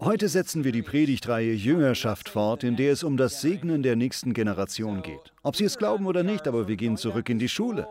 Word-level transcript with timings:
Heute 0.00 0.28
setzen 0.28 0.64
wir 0.64 0.70
die 0.70 0.82
Predigtreihe 0.82 1.52
Jüngerschaft 1.52 2.28
fort, 2.28 2.62
in 2.62 2.76
der 2.76 2.92
es 2.92 3.02
um 3.02 3.16
das 3.16 3.40
Segnen 3.40 3.82
der 3.82 3.96
nächsten 3.96 4.32
Generation 4.32 5.02
geht. 5.02 5.32
Ob 5.42 5.56
Sie 5.56 5.64
es 5.64 5.76
glauben 5.76 6.06
oder 6.06 6.22
nicht, 6.22 6.46
aber 6.46 6.68
wir 6.68 6.76
gehen 6.76 6.96
zurück 6.96 7.28
in 7.28 7.38
die 7.38 7.48
Schule. 7.48 7.88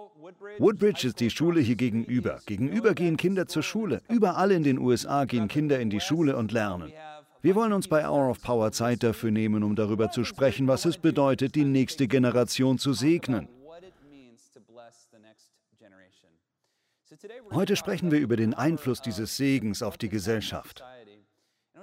Woodbridge 0.57 1.07
ist 1.07 1.19
die 1.19 1.29
Schule 1.29 1.59
hier 1.59 1.75
gegenüber. 1.75 2.39
Gegenüber 2.45 2.93
gehen 2.93 3.17
Kinder 3.17 3.47
zur 3.47 3.63
Schule. 3.63 4.01
Überall 4.07 4.51
in 4.51 4.63
den 4.63 4.79
USA 4.79 5.25
gehen 5.25 5.47
Kinder 5.47 5.79
in 5.79 5.89
die 5.89 5.99
Schule 5.99 6.37
und 6.37 6.51
lernen. 6.51 6.93
Wir 7.41 7.55
wollen 7.55 7.73
uns 7.73 7.87
bei 7.87 8.07
Hour 8.07 8.29
of 8.29 8.41
Power 8.41 8.71
Zeit 8.71 9.03
dafür 9.03 9.31
nehmen, 9.31 9.63
um 9.63 9.75
darüber 9.75 10.11
zu 10.11 10.23
sprechen, 10.23 10.67
was 10.67 10.85
es 10.85 10.97
bedeutet, 10.97 11.55
die 11.55 11.65
nächste 11.65 12.07
Generation 12.07 12.77
zu 12.77 12.93
segnen. 12.93 13.47
Heute 17.51 17.75
sprechen 17.75 18.11
wir 18.11 18.19
über 18.19 18.35
den 18.37 18.53
Einfluss 18.53 19.01
dieses 19.01 19.35
Segens 19.35 19.81
auf 19.81 19.97
die 19.97 20.09
Gesellschaft. 20.09 20.83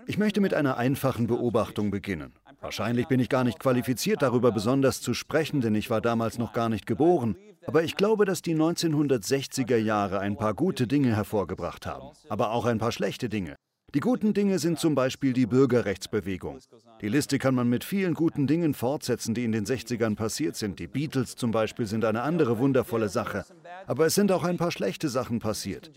Ich 0.08 0.18
möchte 0.18 0.40
mit 0.40 0.54
einer 0.54 0.76
einfachen 0.76 1.26
Beobachtung 1.26 1.90
beginnen. 1.90 2.32
Wahrscheinlich 2.60 3.08
bin 3.08 3.20
ich 3.20 3.28
gar 3.28 3.44
nicht 3.44 3.58
qualifiziert, 3.58 4.22
darüber 4.22 4.52
besonders 4.52 5.00
zu 5.00 5.14
sprechen, 5.14 5.60
denn 5.60 5.74
ich 5.74 5.90
war 5.90 6.00
damals 6.00 6.38
noch 6.38 6.52
gar 6.52 6.68
nicht 6.68 6.86
geboren. 6.86 7.36
Aber 7.66 7.82
ich 7.82 7.96
glaube, 7.96 8.24
dass 8.24 8.42
die 8.42 8.54
1960er 8.54 9.76
Jahre 9.76 10.20
ein 10.20 10.36
paar 10.36 10.54
gute 10.54 10.86
Dinge 10.86 11.14
hervorgebracht 11.14 11.86
haben, 11.86 12.08
aber 12.28 12.52
auch 12.52 12.64
ein 12.66 12.78
paar 12.78 12.92
schlechte 12.92 13.28
Dinge. 13.28 13.56
Die 13.94 14.00
guten 14.00 14.34
Dinge 14.34 14.58
sind 14.58 14.78
zum 14.78 14.94
Beispiel 14.94 15.32
die 15.32 15.46
Bürgerrechtsbewegung. 15.46 16.58
Die 17.00 17.08
Liste 17.08 17.38
kann 17.38 17.54
man 17.54 17.68
mit 17.68 17.84
vielen 17.84 18.14
guten 18.14 18.46
Dingen 18.46 18.74
fortsetzen, 18.74 19.34
die 19.34 19.44
in 19.44 19.52
den 19.52 19.64
60ern 19.64 20.16
passiert 20.16 20.56
sind. 20.56 20.78
Die 20.78 20.88
Beatles 20.88 21.36
zum 21.36 21.50
Beispiel 21.50 21.86
sind 21.86 22.04
eine 22.04 22.22
andere 22.22 22.58
wundervolle 22.58 23.08
Sache. 23.08 23.44
Aber 23.86 24.06
es 24.06 24.14
sind 24.14 24.32
auch 24.32 24.44
ein 24.44 24.56
paar 24.56 24.72
schlechte 24.72 25.08
Sachen 25.08 25.38
passiert. 25.38 25.90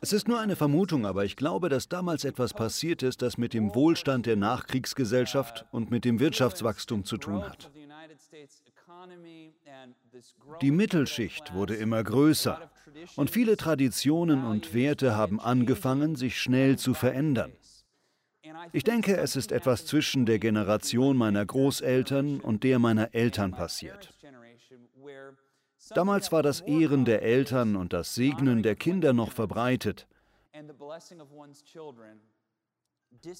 Es 0.00 0.12
ist 0.12 0.28
nur 0.28 0.38
eine 0.38 0.56
Vermutung, 0.56 1.06
aber 1.06 1.24
ich 1.24 1.36
glaube, 1.36 1.68
dass 1.68 1.88
damals 1.88 2.24
etwas 2.24 2.54
passiert 2.54 3.02
ist, 3.02 3.22
das 3.22 3.38
mit 3.38 3.54
dem 3.54 3.74
Wohlstand 3.74 4.26
der 4.26 4.36
Nachkriegsgesellschaft 4.36 5.66
und 5.70 5.90
mit 5.90 6.04
dem 6.04 6.20
Wirtschaftswachstum 6.20 7.04
zu 7.04 7.16
tun 7.16 7.42
hat. 7.42 7.70
Die 10.62 10.70
Mittelschicht 10.70 11.54
wurde 11.54 11.74
immer 11.74 12.02
größer 12.02 12.70
und 13.16 13.30
viele 13.30 13.56
Traditionen 13.56 14.44
und 14.44 14.74
Werte 14.74 15.16
haben 15.16 15.40
angefangen, 15.40 16.16
sich 16.16 16.40
schnell 16.40 16.78
zu 16.78 16.94
verändern. 16.94 17.52
Ich 18.72 18.84
denke, 18.84 19.16
es 19.16 19.36
ist 19.36 19.52
etwas 19.52 19.84
zwischen 19.86 20.26
der 20.26 20.38
Generation 20.38 21.16
meiner 21.16 21.44
Großeltern 21.44 22.40
und 22.40 22.64
der 22.64 22.78
meiner 22.78 23.14
Eltern 23.14 23.52
passiert. 23.52 24.14
Damals 25.94 26.32
war 26.32 26.42
das 26.42 26.60
Ehren 26.60 27.04
der 27.04 27.22
Eltern 27.22 27.76
und 27.76 27.92
das 27.92 28.14
Segnen 28.14 28.62
der 28.62 28.76
Kinder 28.76 29.12
noch 29.12 29.32
verbreitet. 29.32 30.06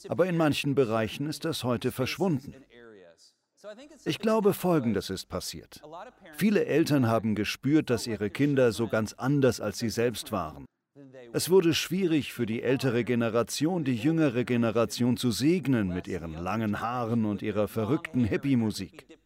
Aber 0.08 0.26
in 0.26 0.36
manchen 0.36 0.74
Bereichen 0.74 1.26
ist 1.26 1.44
das 1.44 1.64
heute 1.64 1.92
verschwunden. 1.92 2.54
Ich 4.04 4.18
glaube, 4.20 4.54
Folgendes 4.54 5.10
ist 5.10 5.26
passiert. 5.26 5.82
Viele 6.34 6.64
Eltern 6.66 7.08
haben 7.08 7.34
gespürt, 7.34 7.90
dass 7.90 8.06
ihre 8.06 8.30
Kinder 8.30 8.72
so 8.72 8.86
ganz 8.86 9.14
anders 9.14 9.60
als 9.60 9.78
sie 9.78 9.90
selbst 9.90 10.30
waren. 10.30 10.64
Es 11.32 11.50
wurde 11.50 11.74
schwierig 11.74 12.32
für 12.32 12.46
die 12.46 12.62
ältere 12.62 13.04
Generation, 13.04 13.84
die 13.84 13.94
jüngere 13.94 14.44
Generation 14.44 15.16
zu 15.16 15.30
segnen 15.30 15.88
mit 15.88 16.08
ihren 16.08 16.32
langen 16.32 16.80
Haaren 16.80 17.24
und 17.24 17.42
ihrer 17.42 17.68
verrückten 17.68 18.24
Hippie-Musik. 18.24 19.17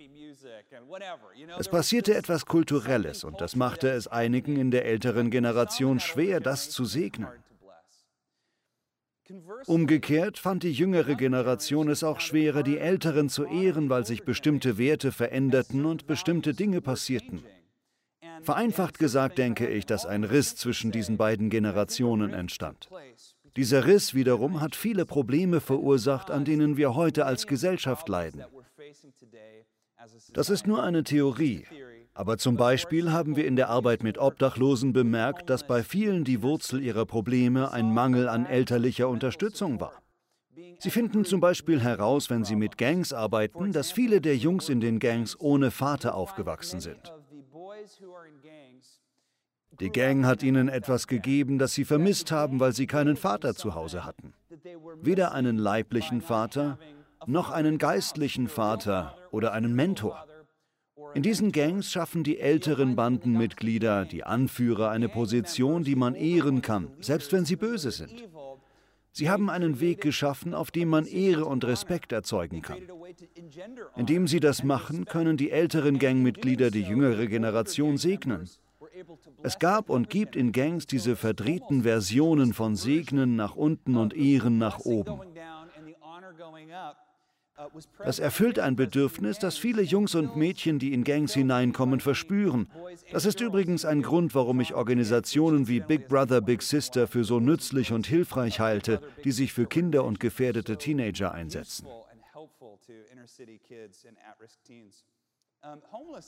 Es 1.58 1.68
passierte 1.68 2.14
etwas 2.14 2.46
Kulturelles 2.46 3.24
und 3.24 3.40
das 3.40 3.56
machte 3.56 3.90
es 3.90 4.08
einigen 4.08 4.56
in 4.56 4.70
der 4.70 4.84
älteren 4.84 5.30
Generation 5.30 6.00
schwer, 6.00 6.40
das 6.40 6.70
zu 6.70 6.84
segnen. 6.84 7.28
Umgekehrt 9.66 10.38
fand 10.38 10.62
die 10.62 10.72
jüngere 10.72 11.14
Generation 11.14 11.88
es 11.88 12.02
auch 12.02 12.20
schwerer, 12.20 12.62
die 12.62 12.78
Älteren 12.78 13.28
zu 13.28 13.44
ehren, 13.44 13.88
weil 13.88 14.04
sich 14.04 14.24
bestimmte 14.24 14.78
Werte 14.78 15.12
veränderten 15.12 15.84
und 15.84 16.06
bestimmte 16.06 16.54
Dinge 16.54 16.80
passierten. 16.80 17.42
Vereinfacht 18.42 18.98
gesagt 18.98 19.38
denke 19.38 19.68
ich, 19.68 19.86
dass 19.86 20.04
ein 20.04 20.24
Riss 20.24 20.56
zwischen 20.56 20.90
diesen 20.90 21.16
beiden 21.16 21.48
Generationen 21.48 22.32
entstand. 22.32 22.88
Dieser 23.56 23.86
Riss 23.86 24.14
wiederum 24.14 24.60
hat 24.60 24.74
viele 24.74 25.06
Probleme 25.06 25.60
verursacht, 25.60 26.30
an 26.30 26.44
denen 26.44 26.76
wir 26.76 26.94
heute 26.94 27.24
als 27.26 27.46
Gesellschaft 27.46 28.08
leiden. 28.08 28.44
Das 30.32 30.50
ist 30.50 30.66
nur 30.66 30.82
eine 30.82 31.04
Theorie, 31.04 31.64
aber 32.14 32.38
zum 32.38 32.56
Beispiel 32.56 33.10
haben 33.12 33.36
wir 33.36 33.46
in 33.46 33.56
der 33.56 33.68
Arbeit 33.68 34.02
mit 34.02 34.18
Obdachlosen 34.18 34.92
bemerkt, 34.92 35.48
dass 35.48 35.66
bei 35.66 35.82
vielen 35.82 36.24
die 36.24 36.42
Wurzel 36.42 36.82
ihrer 36.82 37.06
Probleme 37.06 37.72
ein 37.72 37.92
Mangel 37.92 38.28
an 38.28 38.46
elterlicher 38.46 39.08
Unterstützung 39.08 39.80
war. 39.80 40.02
Sie 40.78 40.90
finden 40.90 41.24
zum 41.24 41.40
Beispiel 41.40 41.80
heraus, 41.80 42.28
wenn 42.28 42.44
sie 42.44 42.56
mit 42.56 42.76
Gangs 42.76 43.12
arbeiten, 43.12 43.72
dass 43.72 43.92
viele 43.92 44.20
der 44.20 44.36
Jungs 44.36 44.68
in 44.68 44.80
den 44.80 44.98
Gangs 44.98 45.38
ohne 45.38 45.70
Vater 45.70 46.14
aufgewachsen 46.14 46.80
sind. 46.80 47.12
Die 49.80 49.90
Gang 49.90 50.26
hat 50.26 50.42
ihnen 50.42 50.68
etwas 50.68 51.06
gegeben, 51.06 51.58
das 51.58 51.72
sie 51.72 51.84
vermisst 51.84 52.30
haben, 52.30 52.60
weil 52.60 52.72
sie 52.72 52.86
keinen 52.86 53.16
Vater 53.16 53.54
zu 53.54 53.74
Hause 53.74 54.04
hatten. 54.04 54.34
Weder 55.00 55.32
einen 55.32 55.56
leiblichen 55.56 56.20
Vater 56.20 56.78
noch 57.26 57.50
einen 57.50 57.78
geistlichen 57.78 58.48
Vater 58.48 59.16
oder 59.30 59.52
einen 59.52 59.74
Mentor. 59.74 60.26
In 61.14 61.22
diesen 61.22 61.52
Gangs 61.52 61.90
schaffen 61.90 62.24
die 62.24 62.38
älteren 62.38 62.96
Bandenmitglieder, 62.96 64.04
die 64.04 64.24
Anführer, 64.24 64.90
eine 64.90 65.08
Position, 65.08 65.84
die 65.84 65.96
man 65.96 66.14
ehren 66.14 66.62
kann, 66.62 66.88
selbst 67.00 67.32
wenn 67.32 67.44
sie 67.44 67.56
böse 67.56 67.90
sind. 67.90 68.28
Sie 69.14 69.28
haben 69.28 69.50
einen 69.50 69.78
Weg 69.80 70.00
geschaffen, 70.00 70.54
auf 70.54 70.70
dem 70.70 70.88
man 70.88 71.04
Ehre 71.04 71.44
und 71.44 71.64
Respekt 71.66 72.12
erzeugen 72.12 72.62
kann. 72.62 72.78
Indem 73.94 74.26
sie 74.26 74.40
das 74.40 74.64
machen, 74.64 75.04
können 75.04 75.36
die 75.36 75.50
älteren 75.50 75.98
Gangmitglieder 75.98 76.70
die 76.70 76.82
jüngere 76.82 77.26
Generation 77.26 77.98
segnen. 77.98 78.48
Es 79.42 79.58
gab 79.58 79.90
und 79.90 80.08
gibt 80.08 80.34
in 80.34 80.52
Gangs 80.52 80.86
diese 80.86 81.16
verdrehten 81.16 81.82
Versionen 81.82 82.54
von 82.54 82.74
Segnen 82.74 83.36
nach 83.36 83.54
unten 83.54 83.96
und 83.96 84.14
Ehren 84.14 84.56
nach 84.56 84.78
oben. 84.78 85.20
Das 87.98 88.18
erfüllt 88.18 88.58
ein 88.58 88.76
Bedürfnis, 88.76 89.38
das 89.38 89.58
viele 89.58 89.82
Jungs 89.82 90.14
und 90.14 90.36
Mädchen, 90.36 90.78
die 90.78 90.92
in 90.92 91.04
Gangs 91.04 91.34
hineinkommen, 91.34 92.00
verspüren. 92.00 92.68
Das 93.10 93.26
ist 93.26 93.40
übrigens 93.40 93.84
ein 93.84 94.02
Grund, 94.02 94.34
warum 94.34 94.60
ich 94.60 94.74
Organisationen 94.74 95.68
wie 95.68 95.80
Big 95.80 96.08
Brother, 96.08 96.40
Big 96.40 96.62
Sister 96.62 97.06
für 97.06 97.24
so 97.24 97.40
nützlich 97.40 97.92
und 97.92 98.06
hilfreich 98.06 98.60
halte, 98.60 99.00
die 99.24 99.32
sich 99.32 99.52
für 99.52 99.66
Kinder 99.66 100.04
und 100.04 100.18
gefährdete 100.18 100.78
Teenager 100.78 101.32
einsetzen. 101.32 101.86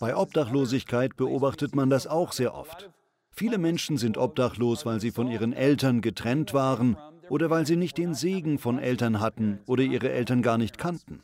Bei 0.00 0.16
Obdachlosigkeit 0.16 1.16
beobachtet 1.16 1.74
man 1.74 1.90
das 1.90 2.06
auch 2.06 2.32
sehr 2.32 2.54
oft. 2.54 2.90
Viele 3.30 3.58
Menschen 3.58 3.96
sind 3.96 4.16
obdachlos, 4.16 4.86
weil 4.86 5.00
sie 5.00 5.10
von 5.10 5.28
ihren 5.28 5.52
Eltern 5.52 6.02
getrennt 6.02 6.54
waren 6.54 6.96
oder 7.28 7.50
weil 7.50 7.66
sie 7.66 7.76
nicht 7.76 7.98
den 7.98 8.14
Segen 8.14 8.58
von 8.58 8.78
Eltern 8.78 9.20
hatten 9.20 9.60
oder 9.66 9.82
ihre 9.82 10.10
Eltern 10.10 10.42
gar 10.42 10.58
nicht 10.58 10.78
kannten. 10.78 11.22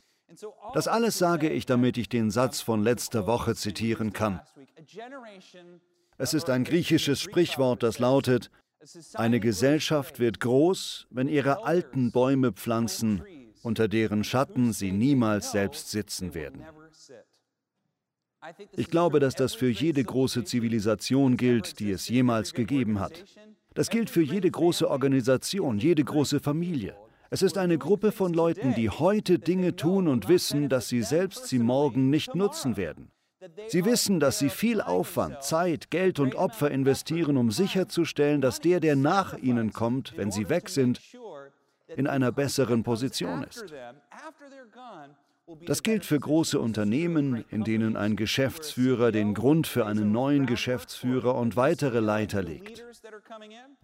Das 0.73 0.87
alles 0.87 1.17
sage 1.17 1.49
ich, 1.49 1.65
damit 1.65 1.97
ich 1.97 2.09
den 2.09 2.31
Satz 2.31 2.61
von 2.61 2.83
letzter 2.83 3.27
Woche 3.27 3.55
zitieren 3.55 4.13
kann. 4.13 4.41
Es 6.17 6.33
ist 6.33 6.49
ein 6.49 6.63
griechisches 6.63 7.19
Sprichwort, 7.19 7.83
das 7.83 7.99
lautet, 7.99 8.49
eine 9.13 9.39
Gesellschaft 9.39 10.19
wird 10.19 10.39
groß, 10.39 11.07
wenn 11.11 11.27
ihre 11.27 11.65
alten 11.65 12.11
Bäume 12.11 12.51
pflanzen, 12.51 13.23
unter 13.61 13.87
deren 13.87 14.23
Schatten 14.23 14.73
sie 14.73 14.91
niemals 14.91 15.51
selbst 15.51 15.91
sitzen 15.91 16.33
werden. 16.33 16.65
Ich 18.71 18.89
glaube, 18.89 19.19
dass 19.19 19.35
das 19.35 19.53
für 19.53 19.69
jede 19.69 20.03
große 20.03 20.43
Zivilisation 20.45 21.37
gilt, 21.37 21.79
die 21.79 21.91
es 21.91 22.09
jemals 22.09 22.53
gegeben 22.53 22.99
hat. 22.99 23.23
Das 23.73 23.89
gilt 23.89 24.09
für 24.09 24.21
jede 24.21 24.51
große 24.51 24.89
Organisation, 24.89 25.77
jede 25.77 26.03
große 26.03 26.41
Familie. 26.41 26.95
Es 27.29 27.41
ist 27.41 27.57
eine 27.57 27.77
Gruppe 27.77 28.11
von 28.11 28.33
Leuten, 28.33 28.73
die 28.75 28.89
heute 28.89 29.39
Dinge 29.39 29.77
tun 29.77 30.09
und 30.09 30.27
wissen, 30.27 30.67
dass 30.67 30.89
sie 30.89 31.01
selbst 31.01 31.47
sie 31.47 31.59
morgen 31.59 32.09
nicht 32.09 32.35
nutzen 32.35 32.75
werden. 32.75 33.11
Sie 33.67 33.85
wissen, 33.85 34.19
dass 34.19 34.37
sie 34.37 34.49
viel 34.49 34.81
Aufwand, 34.81 35.41
Zeit, 35.41 35.89
Geld 35.89 36.19
und 36.19 36.35
Opfer 36.35 36.69
investieren, 36.69 37.37
um 37.37 37.49
sicherzustellen, 37.49 38.41
dass 38.41 38.59
der, 38.59 38.81
der 38.81 38.97
nach 38.97 39.37
ihnen 39.37 39.71
kommt, 39.71 40.15
wenn 40.17 40.29
sie 40.31 40.49
weg 40.49 40.69
sind, 40.69 40.99
in 41.95 42.07
einer 42.07 42.31
besseren 42.31 42.83
Position 42.83 43.43
ist. 43.43 43.65
Das 45.65 45.83
gilt 45.83 46.05
für 46.05 46.19
große 46.19 46.59
Unternehmen, 46.59 47.43
in 47.49 47.63
denen 47.63 47.97
ein 47.97 48.15
Geschäftsführer 48.15 49.11
den 49.11 49.33
Grund 49.33 49.67
für 49.67 49.85
einen 49.85 50.11
neuen 50.11 50.45
Geschäftsführer 50.45 51.35
und 51.35 51.55
weitere 51.55 51.99
Leiter 51.99 52.41
legt. 52.41 52.85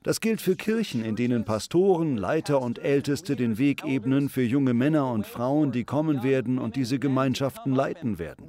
Das 0.04 0.22
gilt 0.22 0.40
für 0.40 0.56
Kirchen, 0.56 1.04
in 1.04 1.16
denen 1.16 1.44
Pastoren, 1.44 2.16
Leiter 2.16 2.62
und 2.62 2.80
Älteste 2.80 3.36
den 3.36 3.58
Weg 3.58 3.84
ebnen 3.84 4.30
für 4.30 4.44
junge 4.44 4.74
Männer 4.74 5.12
und 5.12 5.26
Frauen, 5.26 5.72
die 5.72 5.84
kommen 5.84 6.24
werden 6.24 6.58
und 6.58 6.76
diese 6.76 7.00
Gemeinschaften 7.00 7.74
leiten 7.74 8.18
werden. 8.20 8.48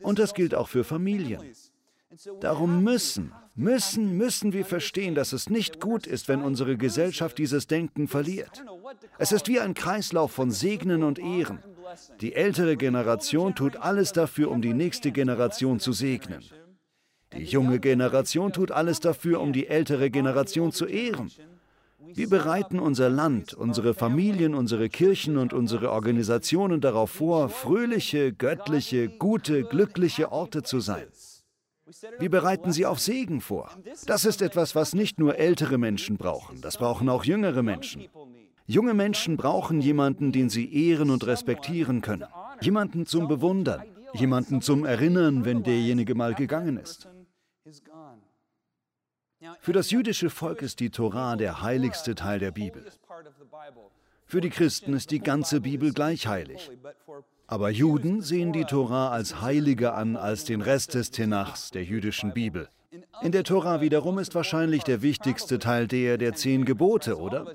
Und 0.00 0.18
das 0.18 0.34
gilt 0.34 0.54
auch 0.54 0.68
für 0.68 0.84
Familien. 0.84 1.42
Darum 2.40 2.82
müssen, 2.82 3.32
müssen, 3.54 4.16
müssen 4.16 4.52
wir 4.52 4.64
verstehen, 4.64 5.14
dass 5.14 5.32
es 5.32 5.50
nicht 5.50 5.80
gut 5.80 6.06
ist, 6.06 6.28
wenn 6.28 6.42
unsere 6.42 6.76
Gesellschaft 6.76 7.38
dieses 7.38 7.66
Denken 7.66 8.08
verliert. 8.08 8.64
Es 9.18 9.32
ist 9.32 9.48
wie 9.48 9.60
ein 9.60 9.74
Kreislauf 9.74 10.32
von 10.32 10.50
Segnen 10.50 11.02
und 11.02 11.18
Ehren. 11.18 11.60
Die 12.20 12.34
ältere 12.34 12.76
Generation 12.76 13.54
tut 13.54 13.76
alles 13.76 14.12
dafür, 14.12 14.50
um 14.50 14.62
die 14.62 14.74
nächste 14.74 15.12
Generation 15.12 15.80
zu 15.80 15.92
segnen. 15.92 16.44
Die 17.34 17.44
junge 17.44 17.78
Generation 17.78 18.52
tut 18.52 18.70
alles 18.70 19.00
dafür, 19.00 19.40
um 19.40 19.52
die 19.52 19.68
ältere 19.68 20.10
Generation 20.10 20.72
zu 20.72 20.86
ehren. 20.86 21.30
Wir 22.14 22.28
bereiten 22.28 22.78
unser 22.78 23.10
Land, 23.10 23.52
unsere 23.52 23.92
Familien, 23.92 24.54
unsere 24.54 24.88
Kirchen 24.88 25.36
und 25.36 25.52
unsere 25.52 25.92
Organisationen 25.92 26.80
darauf 26.80 27.10
vor, 27.10 27.48
fröhliche, 27.50 28.32
göttliche, 28.32 29.08
gute, 29.08 29.64
glückliche 29.64 30.32
Orte 30.32 30.62
zu 30.62 30.80
sein. 30.80 31.06
Wir 32.18 32.30
bereiten 32.30 32.72
sie 32.72 32.86
auf 32.86 33.00
Segen 33.00 33.40
vor. 33.40 33.70
Das 34.06 34.24
ist 34.24 34.42
etwas, 34.42 34.74
was 34.74 34.94
nicht 34.94 35.18
nur 35.18 35.36
ältere 35.36 35.78
Menschen 35.78 36.16
brauchen, 36.16 36.60
das 36.60 36.76
brauchen 36.76 37.08
auch 37.08 37.24
jüngere 37.24 37.62
Menschen. 37.62 38.08
Junge 38.66 38.92
Menschen 38.92 39.36
brauchen 39.36 39.80
jemanden, 39.80 40.30
den 40.30 40.50
sie 40.50 40.72
ehren 40.72 41.10
und 41.10 41.26
respektieren 41.26 42.02
können. 42.02 42.26
Jemanden 42.60 43.06
zum 43.06 43.26
Bewundern, 43.26 43.82
jemanden 44.12 44.60
zum 44.60 44.84
Erinnern, 44.84 45.44
wenn 45.46 45.62
derjenige 45.62 46.14
mal 46.14 46.34
gegangen 46.34 46.76
ist. 46.76 47.08
Für 49.60 49.72
das 49.72 49.90
jüdische 49.90 50.30
Volk 50.30 50.62
ist 50.62 50.80
die 50.80 50.90
Torah 50.90 51.36
der 51.36 51.62
heiligste 51.62 52.14
Teil 52.14 52.38
der 52.40 52.50
Bibel. 52.50 52.84
Für 54.26 54.42
die 54.42 54.50
Christen 54.50 54.92
ist 54.92 55.10
die 55.10 55.20
ganze 55.20 55.60
Bibel 55.60 55.92
gleich 55.94 56.26
heilig. 56.26 56.70
Aber 57.50 57.70
Juden 57.70 58.20
sehen 58.20 58.52
die 58.52 58.64
Tora 58.64 59.08
als 59.08 59.40
heiliger 59.40 59.94
an 59.94 60.16
als 60.16 60.44
den 60.44 60.60
Rest 60.60 60.92
des 60.92 61.10
Tenachs, 61.10 61.70
der 61.70 61.82
jüdischen 61.82 62.34
Bibel. 62.34 62.68
In 63.22 63.32
der 63.32 63.42
Tora 63.42 63.80
wiederum 63.80 64.18
ist 64.18 64.34
wahrscheinlich 64.34 64.84
der 64.84 65.00
wichtigste 65.00 65.58
Teil 65.58 65.88
der 65.88 66.18
der 66.18 66.34
zehn 66.34 66.66
Gebote, 66.66 67.18
oder? 67.18 67.46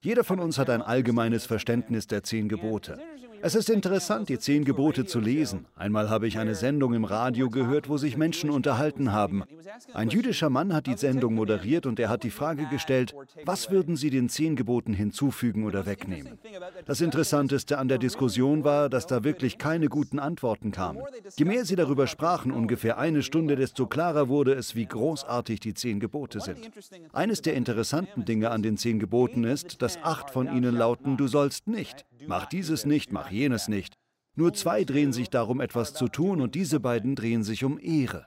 Jeder 0.00 0.24
von 0.24 0.40
uns 0.40 0.56
hat 0.56 0.70
ein 0.70 0.80
allgemeines 0.80 1.44
Verständnis 1.44 2.06
der 2.06 2.22
zehn 2.22 2.48
Gebote. 2.48 2.98
Es 3.46 3.54
ist 3.54 3.68
interessant, 3.68 4.30
die 4.30 4.38
zehn 4.38 4.64
Gebote 4.64 5.04
zu 5.04 5.20
lesen. 5.20 5.66
Einmal 5.76 6.08
habe 6.08 6.26
ich 6.26 6.38
eine 6.38 6.54
Sendung 6.54 6.94
im 6.94 7.04
Radio 7.04 7.50
gehört, 7.50 7.90
wo 7.90 7.98
sich 7.98 8.16
Menschen 8.16 8.48
unterhalten 8.48 9.12
haben. 9.12 9.44
Ein 9.92 10.08
jüdischer 10.08 10.48
Mann 10.48 10.72
hat 10.72 10.86
die 10.86 10.96
Sendung 10.96 11.34
moderiert 11.34 11.84
und 11.84 12.00
er 12.00 12.08
hat 12.08 12.22
die 12.22 12.30
Frage 12.30 12.64
gestellt, 12.68 13.14
was 13.44 13.70
würden 13.70 13.96
Sie 13.96 14.08
den 14.08 14.30
zehn 14.30 14.56
Geboten 14.56 14.94
hinzufügen 14.94 15.66
oder 15.66 15.84
wegnehmen? 15.84 16.38
Das 16.86 17.02
Interessanteste 17.02 17.76
an 17.76 17.88
der 17.88 17.98
Diskussion 17.98 18.64
war, 18.64 18.88
dass 18.88 19.06
da 19.06 19.24
wirklich 19.24 19.58
keine 19.58 19.88
guten 19.88 20.18
Antworten 20.18 20.72
kamen. 20.72 21.02
Je 21.36 21.44
mehr 21.44 21.66
sie 21.66 21.76
darüber 21.76 22.06
sprachen, 22.06 22.50
ungefähr 22.50 22.96
eine 22.96 23.22
Stunde, 23.22 23.56
desto 23.56 23.86
klarer 23.86 24.30
wurde 24.30 24.54
es, 24.54 24.74
wie 24.74 24.86
großartig 24.86 25.60
die 25.60 25.74
zehn 25.74 26.00
Gebote 26.00 26.40
sind. 26.40 26.70
Eines 27.12 27.42
der 27.42 27.52
interessanten 27.56 28.24
Dinge 28.24 28.50
an 28.50 28.62
den 28.62 28.78
zehn 28.78 28.98
Geboten 28.98 29.44
ist, 29.44 29.82
dass 29.82 29.98
acht 30.02 30.30
von 30.30 30.46
ihnen 30.46 30.74
lauten, 30.74 31.18
du 31.18 31.26
sollst 31.26 31.66
nicht. 31.66 32.06
Mach 32.26 32.46
dieses 32.46 32.86
nicht, 32.86 33.12
mach 33.12 33.30
jenes 33.30 33.68
nicht. 33.68 33.94
Nur 34.36 34.52
zwei 34.52 34.84
drehen 34.84 35.12
sich 35.12 35.30
darum, 35.30 35.60
etwas 35.60 35.94
zu 35.94 36.08
tun, 36.08 36.40
und 36.40 36.54
diese 36.54 36.80
beiden 36.80 37.14
drehen 37.14 37.44
sich 37.44 37.64
um 37.64 37.78
Ehre. 37.78 38.26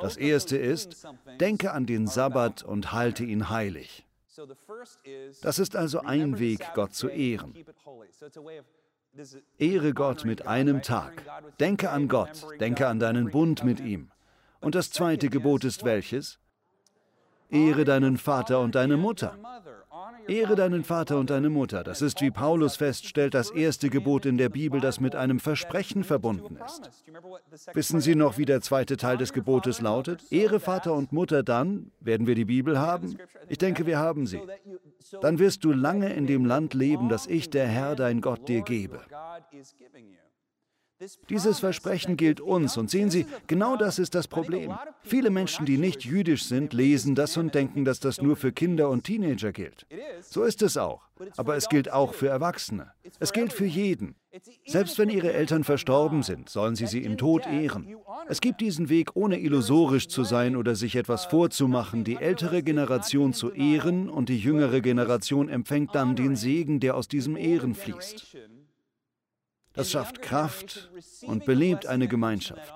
Das 0.00 0.16
erste 0.16 0.56
ist, 0.56 1.06
denke 1.40 1.72
an 1.72 1.86
den 1.86 2.06
Sabbat 2.06 2.62
und 2.62 2.92
halte 2.92 3.24
ihn 3.24 3.48
heilig. 3.50 4.04
Das 5.42 5.58
ist 5.58 5.76
also 5.76 6.00
ein 6.00 6.38
Weg, 6.38 6.60
Gott 6.74 6.94
zu 6.94 7.08
ehren. 7.08 7.54
Ehre 9.58 9.94
Gott 9.94 10.24
mit 10.24 10.46
einem 10.46 10.82
Tag. 10.82 11.22
Denke 11.58 11.90
an 11.90 12.08
Gott, 12.08 12.46
denke 12.60 12.86
an 12.86 12.98
deinen 12.98 13.30
Bund 13.30 13.64
mit 13.64 13.80
ihm. 13.80 14.10
Und 14.60 14.74
das 14.74 14.90
zweite 14.90 15.30
Gebot 15.30 15.64
ist 15.64 15.84
welches? 15.84 16.38
Ehre 17.50 17.84
deinen 17.84 18.18
Vater 18.18 18.60
und 18.60 18.74
deine 18.74 18.96
Mutter. 18.96 19.38
Ehre 20.28 20.56
deinen 20.56 20.84
Vater 20.84 21.18
und 21.18 21.30
deine 21.30 21.50
Mutter. 21.50 21.84
Das 21.84 22.02
ist, 22.02 22.20
wie 22.20 22.30
Paulus 22.30 22.76
feststellt, 22.76 23.34
das 23.34 23.50
erste 23.50 23.90
Gebot 23.90 24.26
in 24.26 24.38
der 24.38 24.48
Bibel, 24.48 24.80
das 24.80 25.00
mit 25.00 25.14
einem 25.14 25.40
Versprechen 25.40 26.04
verbunden 26.04 26.58
ist. 26.64 26.90
Wissen 27.74 28.00
Sie 28.00 28.14
noch, 28.14 28.38
wie 28.38 28.44
der 28.44 28.60
zweite 28.60 28.96
Teil 28.96 29.16
des 29.16 29.32
Gebotes 29.32 29.80
lautet? 29.80 30.24
Ehre 30.30 30.60
Vater 30.60 30.94
und 30.94 31.12
Mutter 31.12 31.42
dann, 31.42 31.90
werden 32.00 32.26
wir 32.26 32.34
die 32.34 32.44
Bibel 32.44 32.78
haben? 32.78 33.16
Ich 33.48 33.58
denke, 33.58 33.86
wir 33.86 33.98
haben 33.98 34.26
sie. 34.26 34.40
Dann 35.20 35.38
wirst 35.38 35.64
du 35.64 35.72
lange 35.72 36.12
in 36.12 36.26
dem 36.26 36.44
Land 36.44 36.74
leben, 36.74 37.08
das 37.08 37.26
ich, 37.26 37.50
der 37.50 37.66
Herr, 37.66 37.96
dein 37.96 38.20
Gott, 38.20 38.48
dir 38.48 38.62
gebe. 38.62 39.00
Dieses 41.28 41.60
Versprechen 41.60 42.16
gilt 42.16 42.40
uns 42.40 42.78
und 42.78 42.88
sehen 42.88 43.10
Sie, 43.10 43.26
genau 43.46 43.76
das 43.76 43.98
ist 43.98 44.14
das 44.14 44.28
Problem. 44.28 44.74
Viele 45.02 45.28
Menschen, 45.28 45.66
die 45.66 45.76
nicht 45.76 46.04
jüdisch 46.04 46.44
sind, 46.44 46.72
lesen 46.72 47.14
das 47.14 47.36
und 47.36 47.54
denken, 47.54 47.84
dass 47.84 48.00
das 48.00 48.22
nur 48.22 48.36
für 48.36 48.50
Kinder 48.50 48.88
und 48.88 49.04
Teenager 49.04 49.52
gilt. 49.52 49.86
So 50.22 50.44
ist 50.44 50.62
es 50.62 50.78
auch. 50.78 51.02
Aber 51.36 51.56
es 51.56 51.68
gilt 51.68 51.92
auch 51.92 52.14
für 52.14 52.28
Erwachsene. 52.28 52.92
Es 53.18 53.32
gilt 53.32 53.52
für 53.52 53.66
jeden. 53.66 54.14
Selbst 54.66 54.98
wenn 54.98 55.08
ihre 55.08 55.32
Eltern 55.32 55.64
verstorben 55.64 56.22
sind, 56.22 56.48
sollen 56.48 56.76
sie 56.76 56.86
sie 56.86 57.02
im 57.02 57.16
Tod 57.16 57.46
ehren. 57.46 57.96
Es 58.28 58.40
gibt 58.40 58.60
diesen 58.60 58.88
Weg, 58.88 59.16
ohne 59.16 59.38
illusorisch 59.38 60.08
zu 60.08 60.24
sein 60.24 60.56
oder 60.56 60.74
sich 60.74 60.96
etwas 60.96 61.26
vorzumachen, 61.26 62.04
die 62.04 62.16
ältere 62.16 62.62
Generation 62.62 63.32
zu 63.32 63.52
ehren 63.52 64.10
und 64.10 64.28
die 64.28 64.38
jüngere 64.38 64.80
Generation 64.80 65.48
empfängt 65.48 65.94
dann 65.94 66.16
den 66.16 66.36
Segen, 66.36 66.80
der 66.80 66.96
aus 66.96 67.08
diesem 67.08 67.36
Ehren 67.36 67.74
fließt. 67.74 68.36
Das 69.76 69.90
schafft 69.90 70.22
Kraft 70.22 70.90
und 71.22 71.44
belebt 71.44 71.86
eine 71.86 72.08
Gemeinschaft. 72.08 72.72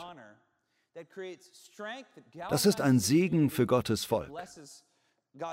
Das 2.51 2.67
ist 2.67 2.81
ein 2.81 2.99
Segen 2.99 3.51
für 3.51 3.67
Gottes 3.67 4.05
Volk. 4.05 4.31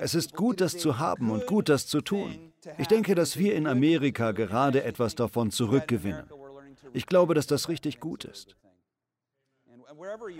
Es 0.02 0.16
ist 0.16 0.34
gut, 0.34 0.60
das 0.60 0.78
zu 0.78 0.98
haben 0.98 1.30
und 1.30 1.46
gut, 1.46 1.70
das 1.70 1.88
zu 1.88 2.02
tun. 2.02 2.52
Ich 2.78 2.88
denke, 2.88 3.16
dass 3.16 3.38
wir 3.38 3.56
in 3.56 3.68
Amerika 3.68 4.32
gerade 4.32 4.84
etwas 4.84 5.16
davon 5.16 5.52
zurückgewinnen. 5.52 6.26
Ich 6.94 7.06
glaube, 7.06 7.34
dass 7.34 7.48
das 7.48 7.70
richtig 7.70 8.00
gut 8.00 8.26
ist. 8.26 8.56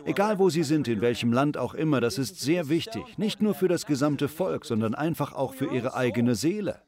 Egal 0.06 0.40
wo 0.40 0.50
Sie 0.50 0.64
sind, 0.64 0.88
in 0.88 1.02
welchem 1.02 1.32
Land 1.34 1.58
auch 1.58 1.74
immer, 1.74 2.02
das 2.02 2.18
ist 2.18 2.40
sehr 2.40 2.70
wichtig, 2.70 3.18
nicht 3.18 3.42
nur 3.42 3.54
für 3.54 3.68
das 3.68 3.86
gesamte 3.86 4.28
Volk, 4.28 4.66
sondern 4.66 4.94
einfach 4.96 5.34
auch 5.34 5.54
für 5.54 5.72
Ihre 5.74 5.96
eigene 5.96 6.36
Seele. 6.36 6.82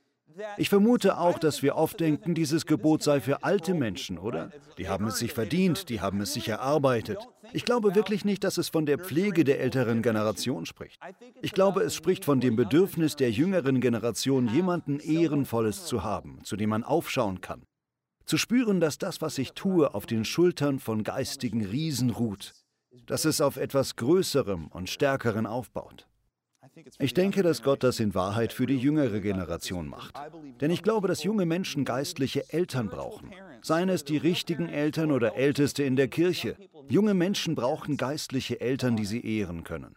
Ich 0.58 0.70
vermute 0.70 1.18
auch, 1.18 1.40
dass 1.40 1.62
wir 1.62 1.76
oft 1.76 2.00
denken, 2.00 2.36
dieses 2.36 2.66
Gebot 2.66 3.04
sei 3.04 3.22
für 3.22 3.44
alte 3.44 3.74
Menschen, 3.74 4.18
oder? 4.18 4.52
Die 4.78 4.90
haben 4.90 5.08
es 5.08 5.18
sich 5.18 5.34
verdient, 5.34 5.90
die 5.90 6.02
haben 6.02 6.22
es 6.22 6.34
sich 6.34 6.48
erarbeitet. 6.48 7.18
Ich 7.54 7.66
glaube 7.66 7.96
wirklich 7.96 8.26
nicht, 8.26 8.44
dass 8.44 8.58
es 8.58 8.70
von 8.70 8.86
der 8.86 9.00
Pflege 9.00 9.44
der 9.44 9.60
älteren 9.60 10.02
Generation 10.02 10.66
spricht. 10.66 11.00
Ich 11.42 11.54
glaube, 11.54 11.82
es 11.82 11.96
spricht 11.96 12.26
von 12.26 12.40
dem 12.40 12.56
Bedürfnis 12.56 13.16
der 13.16 13.32
jüngeren 13.32 13.82
Generation, 13.82 14.48
jemanden 14.48 15.00
Ehrenvolles 15.00 15.86
zu 15.86 16.04
haben, 16.04 16.40
zu 16.44 16.56
dem 16.56 16.70
man 16.70 16.84
aufschauen 16.84 17.42
kann. 17.42 17.64
Zu 18.26 18.38
spüren, 18.38 18.80
dass 18.80 18.98
das, 19.00 19.22
was 19.22 19.38
ich 19.38 19.54
tue, 19.54 19.94
auf 19.94 20.06
den 20.06 20.24
Schultern 20.26 20.80
von 20.80 21.04
geistigen 21.04 21.66
Riesen 21.66 22.12
ruht. 22.12 22.54
Dass 23.08 23.26
es 23.26 23.42
auf 23.42 23.58
etwas 23.58 23.96
Größerem 23.96 24.68
und 24.68 24.90
Stärkeren 24.90 25.48
aufbaut. 25.48 26.09
Ich 26.98 27.14
denke, 27.14 27.44
dass 27.44 27.64
Gott 27.64 27.84
das 27.84 28.00
in 28.00 28.16
Wahrheit 28.16 28.54
für 28.54 28.66
die 28.66 28.78
jüngere 28.78 29.20
Generation 29.20 29.88
macht. 29.88 30.16
Denn 30.62 30.72
ich 30.72 30.84
glaube, 30.84 31.08
dass 31.08 31.24
junge 31.24 31.46
Menschen 31.46 31.86
geistliche 31.86 32.52
Eltern 32.52 32.90
brauchen. 32.90 33.32
Seien 33.62 33.90
es 33.90 34.04
die 34.04 34.18
richtigen 34.18 34.70
Eltern 34.70 35.12
oder 35.12 35.36
Älteste 35.36 35.84
in 35.84 35.96
der 35.96 36.08
Kirche. 36.08 36.56
Junge 36.88 37.14
Menschen 37.14 37.56
brauchen 37.56 37.98
geistliche 37.98 38.62
Eltern, 38.62 38.96
die 38.96 39.06
sie 39.06 39.26
ehren 39.26 39.64
können. 39.64 39.96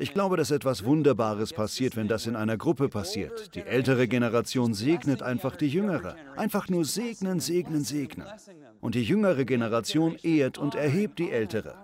Ich 0.00 0.12
glaube, 0.12 0.36
dass 0.36 0.50
etwas 0.50 0.84
Wunderbares 0.84 1.52
passiert, 1.52 1.96
wenn 1.96 2.08
das 2.08 2.26
in 2.26 2.34
einer 2.36 2.56
Gruppe 2.56 2.88
passiert. 2.88 3.54
Die 3.54 3.62
ältere 3.62 4.08
Generation 4.08 4.74
segnet 4.74 5.22
einfach 5.22 5.56
die 5.56 5.68
jüngere. 5.68 6.16
Einfach 6.36 6.68
nur 6.68 6.84
segnen, 6.84 7.38
segnen, 7.38 7.84
segnen. 7.84 8.26
Und 8.80 8.94
die 8.94 9.04
jüngere 9.04 9.44
Generation 9.44 10.16
ehrt 10.22 10.58
und 10.58 10.74
erhebt 10.74 11.18
die 11.18 11.30
ältere. 11.30 11.76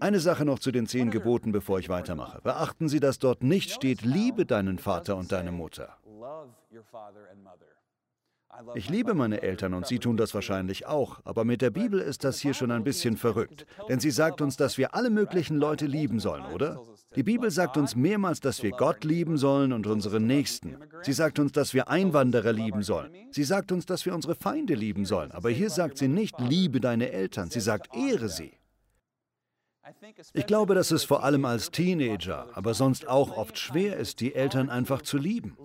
Eine 0.00 0.20
Sache 0.20 0.44
noch 0.44 0.58
zu 0.58 0.70
den 0.70 0.86
zehn 0.86 1.10
Geboten, 1.10 1.52
bevor 1.52 1.78
ich 1.78 1.88
weitermache. 1.88 2.40
Beachten 2.42 2.88
Sie, 2.88 3.00
dass 3.00 3.18
dort 3.18 3.42
nicht 3.42 3.70
steht, 3.70 4.02
liebe 4.02 4.46
deinen 4.46 4.78
Vater 4.78 5.16
und 5.16 5.32
deine 5.32 5.52
Mutter. 5.52 5.96
Ich 8.74 8.90
liebe 8.90 9.14
meine 9.14 9.40
Eltern 9.40 9.72
und 9.72 9.86
Sie 9.86 9.98
tun 9.98 10.18
das 10.18 10.34
wahrscheinlich 10.34 10.86
auch, 10.86 11.20
aber 11.24 11.44
mit 11.44 11.62
der 11.62 11.70
Bibel 11.70 11.98
ist 12.00 12.22
das 12.22 12.38
hier 12.38 12.52
schon 12.52 12.70
ein 12.70 12.84
bisschen 12.84 13.16
verrückt, 13.16 13.66
denn 13.88 13.98
sie 13.98 14.10
sagt 14.10 14.42
uns, 14.42 14.58
dass 14.58 14.76
wir 14.76 14.94
alle 14.94 15.08
möglichen 15.08 15.56
Leute 15.56 15.86
lieben 15.86 16.20
sollen, 16.20 16.44
oder? 16.52 16.78
Die 17.16 17.22
Bibel 17.22 17.50
sagt 17.50 17.78
uns 17.78 17.96
mehrmals, 17.96 18.40
dass 18.40 18.62
wir 18.62 18.72
Gott 18.72 19.04
lieben 19.04 19.38
sollen 19.38 19.72
und 19.72 19.86
unseren 19.86 20.26
Nächsten. 20.26 20.76
Sie 21.00 21.14
sagt 21.14 21.38
uns, 21.38 21.52
dass 21.52 21.72
wir 21.72 21.88
Einwanderer 21.88 22.52
lieben 22.52 22.82
sollen. 22.82 23.12
Sie 23.30 23.44
sagt 23.44 23.72
uns, 23.72 23.86
dass 23.86 24.04
wir 24.04 24.14
unsere 24.14 24.34
Feinde 24.34 24.74
lieben 24.74 25.06
sollen, 25.06 25.32
aber 25.32 25.48
hier 25.48 25.70
sagt 25.70 25.96
sie 25.96 26.08
nicht, 26.08 26.38
liebe 26.38 26.80
deine 26.80 27.10
Eltern, 27.10 27.48
sie 27.48 27.60
sagt, 27.60 27.96
ehre 27.96 28.28
sie. 28.28 28.52
Ich 30.32 30.46
glaube, 30.46 30.74
dass 30.74 30.90
es 30.90 31.04
vor 31.04 31.24
allem 31.24 31.44
als 31.44 31.70
Teenager, 31.70 32.48
aber 32.54 32.74
sonst 32.74 33.08
auch 33.08 33.36
oft 33.36 33.58
schwer 33.58 33.96
ist, 33.96 34.20
die 34.20 34.34
Eltern 34.34 34.70
einfach 34.70 35.02
zu 35.02 35.18
lieben. 35.18 35.56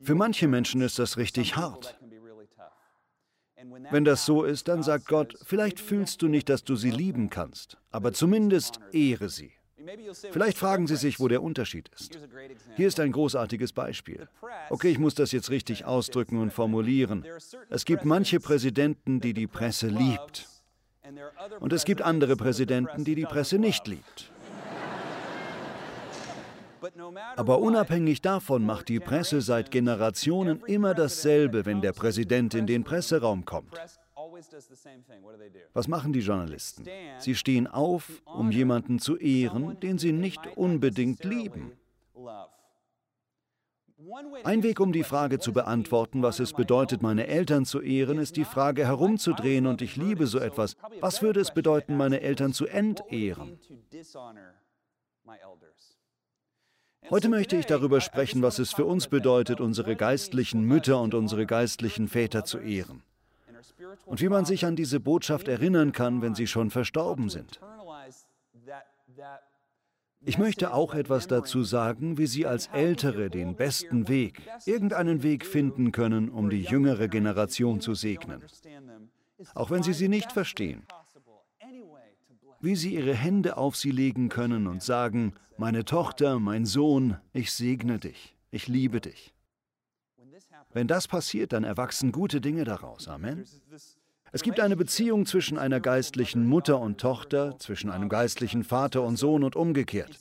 Für 0.00 0.14
manche 0.14 0.48
Menschen 0.48 0.80
ist 0.80 0.98
das 0.98 1.16
richtig 1.16 1.56
hart. 1.56 1.98
Wenn 3.90 4.04
das 4.04 4.24
so 4.24 4.44
ist, 4.44 4.68
dann 4.68 4.82
sagt 4.82 5.06
Gott, 5.06 5.36
vielleicht 5.44 5.80
fühlst 5.80 6.22
du 6.22 6.28
nicht, 6.28 6.48
dass 6.48 6.64
du 6.64 6.76
sie 6.76 6.90
lieben 6.90 7.28
kannst, 7.28 7.76
aber 7.90 8.12
zumindest 8.12 8.80
ehre 8.92 9.28
sie. 9.28 9.52
Vielleicht 10.30 10.58
fragen 10.58 10.86
Sie 10.86 10.96
sich, 10.96 11.20
wo 11.20 11.28
der 11.28 11.42
Unterschied 11.42 11.88
ist. 11.88 12.18
Hier 12.76 12.88
ist 12.88 13.00
ein 13.00 13.12
großartiges 13.12 13.72
Beispiel. 13.72 14.28
Okay, 14.68 14.90
ich 14.90 14.98
muss 14.98 15.14
das 15.14 15.32
jetzt 15.32 15.50
richtig 15.50 15.84
ausdrücken 15.84 16.38
und 16.38 16.52
formulieren. 16.52 17.24
Es 17.70 17.84
gibt 17.84 18.04
manche 18.04 18.40
Präsidenten, 18.40 19.20
die 19.20 19.32
die 19.32 19.46
Presse 19.46 19.88
liebt. 19.88 20.49
Und 21.60 21.72
es 21.72 21.84
gibt 21.84 22.02
andere 22.02 22.36
Präsidenten, 22.36 23.04
die 23.04 23.14
die 23.14 23.24
Presse 23.24 23.58
nicht 23.58 23.86
liebt. 23.86 24.30
Aber 27.36 27.58
unabhängig 27.58 28.22
davon 28.22 28.64
macht 28.64 28.88
die 28.88 29.00
Presse 29.00 29.40
seit 29.40 29.70
Generationen 29.70 30.62
immer 30.66 30.94
dasselbe, 30.94 31.66
wenn 31.66 31.80
der 31.80 31.92
Präsident 31.92 32.54
in 32.54 32.66
den 32.66 32.84
Presseraum 32.84 33.44
kommt. 33.44 33.74
Was 35.72 35.88
machen 35.88 36.12
die 36.12 36.20
Journalisten? 36.20 36.86
Sie 37.18 37.34
stehen 37.34 37.66
auf, 37.66 38.22
um 38.24 38.50
jemanden 38.50 38.98
zu 38.98 39.16
ehren, 39.16 39.78
den 39.80 39.98
sie 39.98 40.12
nicht 40.12 40.40
unbedingt 40.56 41.24
lieben. 41.24 41.72
Ein 44.44 44.62
Weg, 44.62 44.80
um 44.80 44.92
die 44.92 45.04
Frage 45.04 45.38
zu 45.38 45.52
beantworten, 45.52 46.22
was 46.22 46.40
es 46.40 46.52
bedeutet, 46.52 47.02
meine 47.02 47.26
Eltern 47.26 47.64
zu 47.64 47.80
ehren, 47.80 48.18
ist 48.18 48.36
die 48.36 48.44
Frage 48.44 48.86
herumzudrehen 48.86 49.66
und 49.66 49.82
ich 49.82 49.96
liebe 49.96 50.26
so 50.26 50.38
etwas. 50.38 50.76
Was 51.00 51.22
würde 51.22 51.40
es 51.40 51.52
bedeuten, 51.52 51.96
meine 51.96 52.20
Eltern 52.20 52.52
zu 52.52 52.66
entehren? 52.66 53.58
Heute 57.10 57.28
möchte 57.28 57.56
ich 57.56 57.66
darüber 57.66 58.00
sprechen, 58.00 58.42
was 58.42 58.58
es 58.58 58.72
für 58.72 58.84
uns 58.84 59.08
bedeutet, 59.08 59.60
unsere 59.60 59.96
geistlichen 59.96 60.62
Mütter 60.62 61.00
und 61.00 61.14
unsere 61.14 61.46
geistlichen 61.46 62.08
Väter 62.08 62.44
zu 62.44 62.58
ehren 62.58 63.02
und 64.06 64.20
wie 64.20 64.28
man 64.28 64.44
sich 64.44 64.64
an 64.64 64.76
diese 64.76 65.00
Botschaft 65.00 65.48
erinnern 65.48 65.92
kann, 65.92 66.22
wenn 66.22 66.34
sie 66.34 66.46
schon 66.46 66.70
verstorben 66.70 67.28
sind. 67.28 67.60
Ich 70.22 70.36
möchte 70.36 70.74
auch 70.74 70.94
etwas 70.94 71.26
dazu 71.28 71.64
sagen, 71.64 72.18
wie 72.18 72.26
Sie 72.26 72.46
als 72.46 72.66
Ältere 72.68 73.30
den 73.30 73.56
besten 73.56 74.08
Weg, 74.08 74.42
irgendeinen 74.66 75.22
Weg 75.22 75.46
finden 75.46 75.92
können, 75.92 76.28
um 76.28 76.50
die 76.50 76.62
jüngere 76.62 77.08
Generation 77.08 77.80
zu 77.80 77.94
segnen. 77.94 78.42
Auch 79.54 79.70
wenn 79.70 79.82
Sie 79.82 79.94
sie 79.94 80.08
nicht 80.08 80.32
verstehen. 80.32 80.84
Wie 82.60 82.76
Sie 82.76 82.94
Ihre 82.94 83.14
Hände 83.14 83.56
auf 83.56 83.76
sie 83.76 83.90
legen 83.90 84.28
können 84.28 84.66
und 84.66 84.82
sagen, 84.82 85.34
meine 85.56 85.86
Tochter, 85.86 86.38
mein 86.38 86.66
Sohn, 86.66 87.16
ich 87.32 87.52
segne 87.52 87.98
dich, 87.98 88.36
ich 88.50 88.68
liebe 88.68 89.00
dich. 89.00 89.34
Wenn 90.72 90.86
das 90.86 91.08
passiert, 91.08 91.52
dann 91.52 91.64
erwachsen 91.64 92.12
gute 92.12 92.40
Dinge 92.40 92.64
daraus. 92.64 93.08
Amen. 93.08 93.44
Es 94.32 94.42
gibt 94.42 94.60
eine 94.60 94.76
Beziehung 94.76 95.26
zwischen 95.26 95.58
einer 95.58 95.80
geistlichen 95.80 96.46
Mutter 96.46 96.78
und 96.80 97.00
Tochter, 97.00 97.58
zwischen 97.58 97.90
einem 97.90 98.08
geistlichen 98.08 98.62
Vater 98.62 99.02
und 99.02 99.16
Sohn 99.16 99.42
und 99.42 99.56
umgekehrt. 99.56 100.18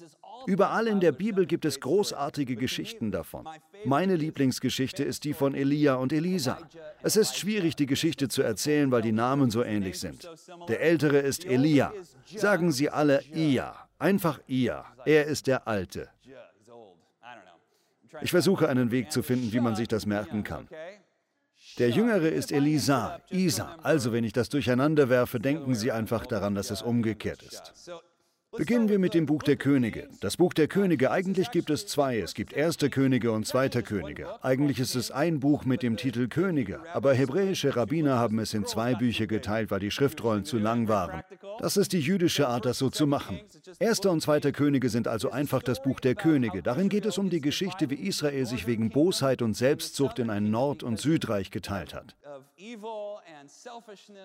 Überall 0.47 0.87
in 0.87 0.99
der 0.99 1.11
Bibel 1.11 1.45
gibt 1.45 1.65
es 1.65 1.79
großartige 1.79 2.55
Geschichten 2.55 3.11
davon. 3.11 3.47
Meine 3.85 4.15
Lieblingsgeschichte 4.15 5.03
ist 5.03 5.23
die 5.25 5.33
von 5.33 5.53
Elia 5.53 5.95
und 5.95 6.11
Elisa. 6.11 6.57
Es 7.03 7.17
ist 7.17 7.37
schwierig, 7.37 7.75
die 7.75 7.85
Geschichte 7.85 8.29
zu 8.29 8.41
erzählen, 8.41 8.89
weil 8.91 9.01
die 9.01 9.11
Namen 9.11 9.51
so 9.51 9.63
ähnlich 9.63 9.99
sind. 9.99 10.29
Der 10.67 10.81
Ältere 10.81 11.19
ist 11.19 11.45
Elia. 11.45 11.93
Sagen 12.35 12.71
Sie 12.71 12.89
alle 12.89 13.23
Ia. 13.33 13.75
Einfach 13.99 14.39
Ia. 14.47 14.85
Er 15.05 15.25
ist 15.25 15.47
der 15.47 15.67
Alte. 15.67 16.09
Ich 18.21 18.31
versuche 18.31 18.67
einen 18.67 18.91
Weg 18.91 19.11
zu 19.11 19.21
finden, 19.21 19.51
wie 19.53 19.59
man 19.59 19.75
sich 19.75 19.87
das 19.87 20.05
merken 20.05 20.43
kann. 20.43 20.67
Der 21.79 21.89
Jüngere 21.89 22.27
ist 22.27 22.51
Elisa, 22.51 23.21
Isa. 23.29 23.77
Also 23.81 24.11
wenn 24.11 24.25
ich 24.25 24.33
das 24.33 24.49
durcheinander 24.49 25.07
werfe, 25.09 25.39
denken 25.39 25.75
Sie 25.75 25.91
einfach 25.91 26.25
daran, 26.25 26.53
dass 26.53 26.71
es 26.71 26.81
umgekehrt 26.81 27.41
ist. 27.41 27.73
Beginnen 28.57 28.89
wir 28.89 28.97
mit 28.97 29.13
dem 29.13 29.27
Buch 29.27 29.43
der 29.43 29.57
Könige. 29.57 30.09
Das 30.21 30.37
Buch 30.37 30.53
der 30.53 30.67
Könige, 30.67 31.11
eigentlich 31.11 31.51
gibt 31.51 31.69
es 31.69 31.85
zwei. 31.85 32.17
Es 32.17 32.33
gibt 32.33 32.51
erste 32.51 32.89
Könige 32.89 33.31
und 33.31 33.45
zweite 33.45 33.83
Könige. 33.83 34.43
Eigentlich 34.43 34.79
ist 34.79 34.95
es 34.95 35.11
ein 35.11 35.39
Buch 35.39 35.65
mit 35.65 35.83
dem 35.83 35.97
Titel 35.97 36.27
Könige, 36.27 36.81
aber 36.93 37.13
hebräische 37.13 37.75
Rabbiner 37.75 38.17
haben 38.17 38.39
es 38.39 38.55
in 38.55 38.65
zwei 38.65 38.95
Bücher 38.95 39.27
geteilt, 39.27 39.69
weil 39.69 39.79
die 39.79 39.91
Schriftrollen 39.91 40.45
zu 40.45 40.57
lang 40.57 40.87
waren. 40.87 41.21
Das 41.59 41.77
ist 41.77 41.93
die 41.93 41.99
jüdische 41.99 42.47
Art, 42.47 42.65
das 42.65 42.79
so 42.79 42.89
zu 42.89 43.05
machen. 43.05 43.39
Erste 43.77 44.09
und 44.09 44.21
zweite 44.21 44.51
Könige 44.51 44.89
sind 44.89 45.07
also 45.07 45.29
einfach 45.29 45.61
das 45.61 45.81
Buch 45.81 45.99
der 45.99 46.15
Könige. 46.15 46.63
Darin 46.63 46.89
geht 46.89 47.05
es 47.05 47.19
um 47.19 47.29
die 47.29 47.41
Geschichte, 47.41 47.91
wie 47.91 48.07
Israel 48.07 48.47
sich 48.47 48.65
wegen 48.65 48.89
Bosheit 48.89 49.43
und 49.43 49.53
Selbstsucht 49.53 50.17
in 50.17 50.31
ein 50.31 50.49
Nord- 50.49 50.81
und 50.81 50.99
Südreich 50.99 51.51
geteilt 51.51 51.93
hat. 51.93 52.15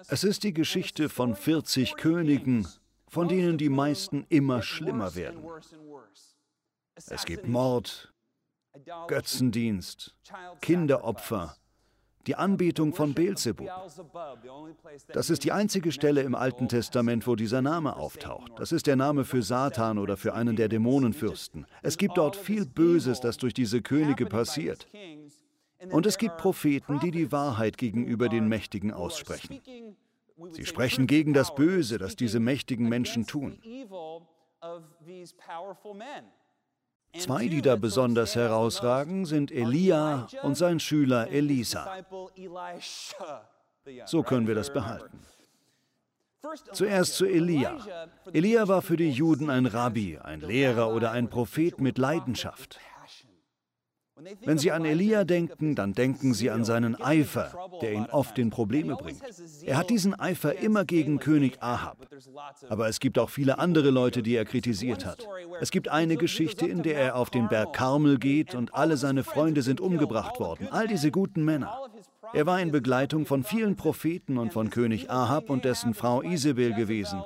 Es 0.09 0.25
ist 0.25 0.45
die 0.45 0.55
Geschichte 0.55 1.09
von 1.09 1.37
40 1.37 1.97
Königen 1.97 2.67
von 3.15 3.29
denen 3.29 3.59
die 3.59 3.69
meisten 3.69 4.27
immer 4.29 4.61
schlimmer 4.61 5.15
werden. 5.15 5.41
Es 6.97 7.25
gibt 7.25 7.47
Mord, 7.47 8.13
Götzendienst, 9.07 10.17
Kinderopfer, 10.61 11.57
die 12.27 12.35
Anbetung 12.35 12.93
von 12.93 13.15
Beelzebub. 13.15 13.71
Das 15.13 15.31
ist 15.31 15.45
die 15.45 15.53
einzige 15.53 15.93
Stelle 15.93 16.23
im 16.23 16.35
Alten 16.35 16.69
Testament, 16.69 17.25
wo 17.29 17.37
dieser 17.37 17.63
Name 17.63 17.95
auftaucht. 17.95 18.51
Das 18.57 18.73
ist 18.73 18.89
der 18.89 18.97
Name 18.97 19.25
für 19.25 19.43
Satan 19.43 19.99
oder 19.99 20.17
für 20.17 20.35
einen 20.35 20.57
der 20.57 20.69
Dämonenfürsten. 20.69 21.67
Es 21.83 21.97
gibt 21.99 22.17
dort 22.19 22.35
viel 22.35 22.67
Böses, 22.67 23.21
das 23.21 23.37
durch 23.37 23.55
diese 23.55 23.81
Könige 23.81 24.27
passiert. 24.27 24.89
Und 25.93 26.07
es 26.07 26.19
gibt 26.19 26.37
Propheten, 26.39 26.99
die 26.99 27.13
die 27.13 27.31
Wahrheit 27.31 27.79
gegenüber 27.79 28.29
den 28.29 28.49
Mächtigen 28.49 28.91
aussprechen. 28.93 29.61
Sie 30.51 30.67
sprechen 30.67 31.07
gegen 31.07 31.33
das 31.33 31.55
Böse, 31.55 31.99
das 31.99 32.17
diese 32.17 32.41
mächtigen 32.41 32.89
Menschen 32.89 33.27
tun. 33.27 33.61
Zwei, 37.17 37.47
die 37.47 37.63
da 37.63 37.77
besonders 37.77 38.35
herausragen, 38.35 39.25
sind 39.25 39.53
Elia 39.53 40.27
und 40.43 40.57
sein 40.57 40.81
Schüler 40.81 41.29
Elisa. 41.31 42.05
So 44.07 44.23
können 44.23 44.49
wir 44.49 44.55
das 44.55 44.73
behalten. 44.73 45.21
Zuerst 46.73 47.15
zu 47.15 47.27
Elia. 47.27 47.79
Elia 48.33 48.69
war 48.69 48.83
für 48.83 48.97
die 48.97 49.11
Juden 49.11 49.49
ein 49.49 49.67
Rabbi, 49.67 50.19
ein 50.19 50.41
Lehrer 50.41 50.93
oder 50.93 51.13
ein 51.13 51.31
Prophet 51.31 51.81
mit 51.81 51.97
Leidenschaft. 51.99 52.81
Wenn 54.45 54.59
Sie 54.59 54.71
an 54.71 54.85
Elia 54.85 55.25
denken, 55.25 55.75
dann 55.75 55.93
denken 55.93 56.35
Sie 56.35 56.51
an 56.51 56.65
seinen 56.65 56.95
Eifer, 57.01 57.53
der 57.83 57.93
ihn 57.93 58.07
oft 58.07 58.39
in 58.39 58.51
Probleme 58.51 58.97
bringt. 58.97 59.21
Er 59.65 59.77
hat 59.77 59.91
diesen 59.91 60.15
Eifer 60.15 60.57
immer 60.57 60.85
gegen 60.85 61.19
König 61.19 61.61
Ahab. 61.61 61.97
Aber 62.69 62.89
es 62.89 63.01
gibt 63.01 63.19
auch 63.19 63.31
viele 63.31 63.59
andere 63.59 63.91
Leute, 63.91 64.23
die 64.23 64.37
er 64.37 64.45
kritisiert 64.45 65.05
hat. 65.05 65.27
Es 65.61 65.71
gibt 65.71 65.89
eine 65.89 66.17
Geschichte, 66.17 66.67
in 66.67 66.83
der 66.83 66.97
er 66.97 67.17
auf 67.17 67.31
den 67.31 67.49
Berg 67.49 67.73
Karmel 67.73 68.19
geht 68.19 68.55
und 68.55 68.75
alle 68.75 68.97
seine 68.97 69.25
Freunde 69.25 69.63
sind 69.63 69.81
umgebracht 69.81 70.39
worden, 70.39 70.69
all 70.71 70.87
diese 70.87 71.11
guten 71.11 71.45
Männer. 71.45 71.77
Er 72.33 72.47
war 72.47 72.61
in 72.61 72.71
Begleitung 72.71 73.27
von 73.27 73.43
vielen 73.43 73.77
Propheten 73.77 74.39
und 74.39 74.53
von 74.53 74.71
König 74.71 75.11
Ahab 75.11 75.51
und 75.51 75.65
dessen 75.65 75.93
Frau 75.93 76.23
Isabel 76.23 76.73
gewesen. 76.75 77.23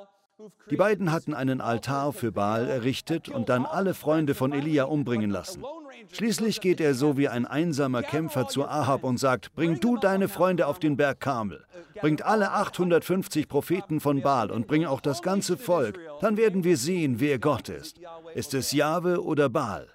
Die 0.70 0.76
beiden 0.76 1.10
hatten 1.10 1.34
einen 1.34 1.60
Altar 1.60 2.12
für 2.12 2.30
Baal 2.30 2.68
errichtet 2.68 3.28
und 3.28 3.48
dann 3.48 3.66
alle 3.66 3.94
Freunde 3.94 4.34
von 4.34 4.52
Elia 4.52 4.84
umbringen 4.84 5.30
lassen. 5.30 5.64
Schließlich 6.12 6.60
geht 6.60 6.80
er 6.80 6.94
so 6.94 7.16
wie 7.16 7.28
ein 7.28 7.44
einsamer 7.44 8.02
Kämpfer 8.02 8.46
zu 8.46 8.64
Ahab 8.64 9.02
und 9.02 9.18
sagt, 9.18 9.52
bring 9.54 9.80
du 9.80 9.96
deine 9.96 10.28
Freunde 10.28 10.66
auf 10.66 10.78
den 10.78 10.96
Berg 10.96 11.20
Karmel, 11.20 11.64
bringt 12.00 12.22
alle 12.22 12.52
850 12.52 13.48
Propheten 13.48 14.00
von 14.00 14.22
Baal 14.22 14.50
und 14.50 14.68
bring 14.68 14.84
auch 14.84 15.00
das 15.00 15.22
ganze 15.22 15.56
Volk, 15.56 15.98
dann 16.20 16.36
werden 16.36 16.62
wir 16.62 16.76
sehen, 16.76 17.18
wer 17.18 17.38
Gott 17.38 17.68
ist. 17.68 17.98
Ist 18.34 18.54
es 18.54 18.72
Jahwe 18.72 19.22
oder 19.22 19.48
Baal? 19.48 19.88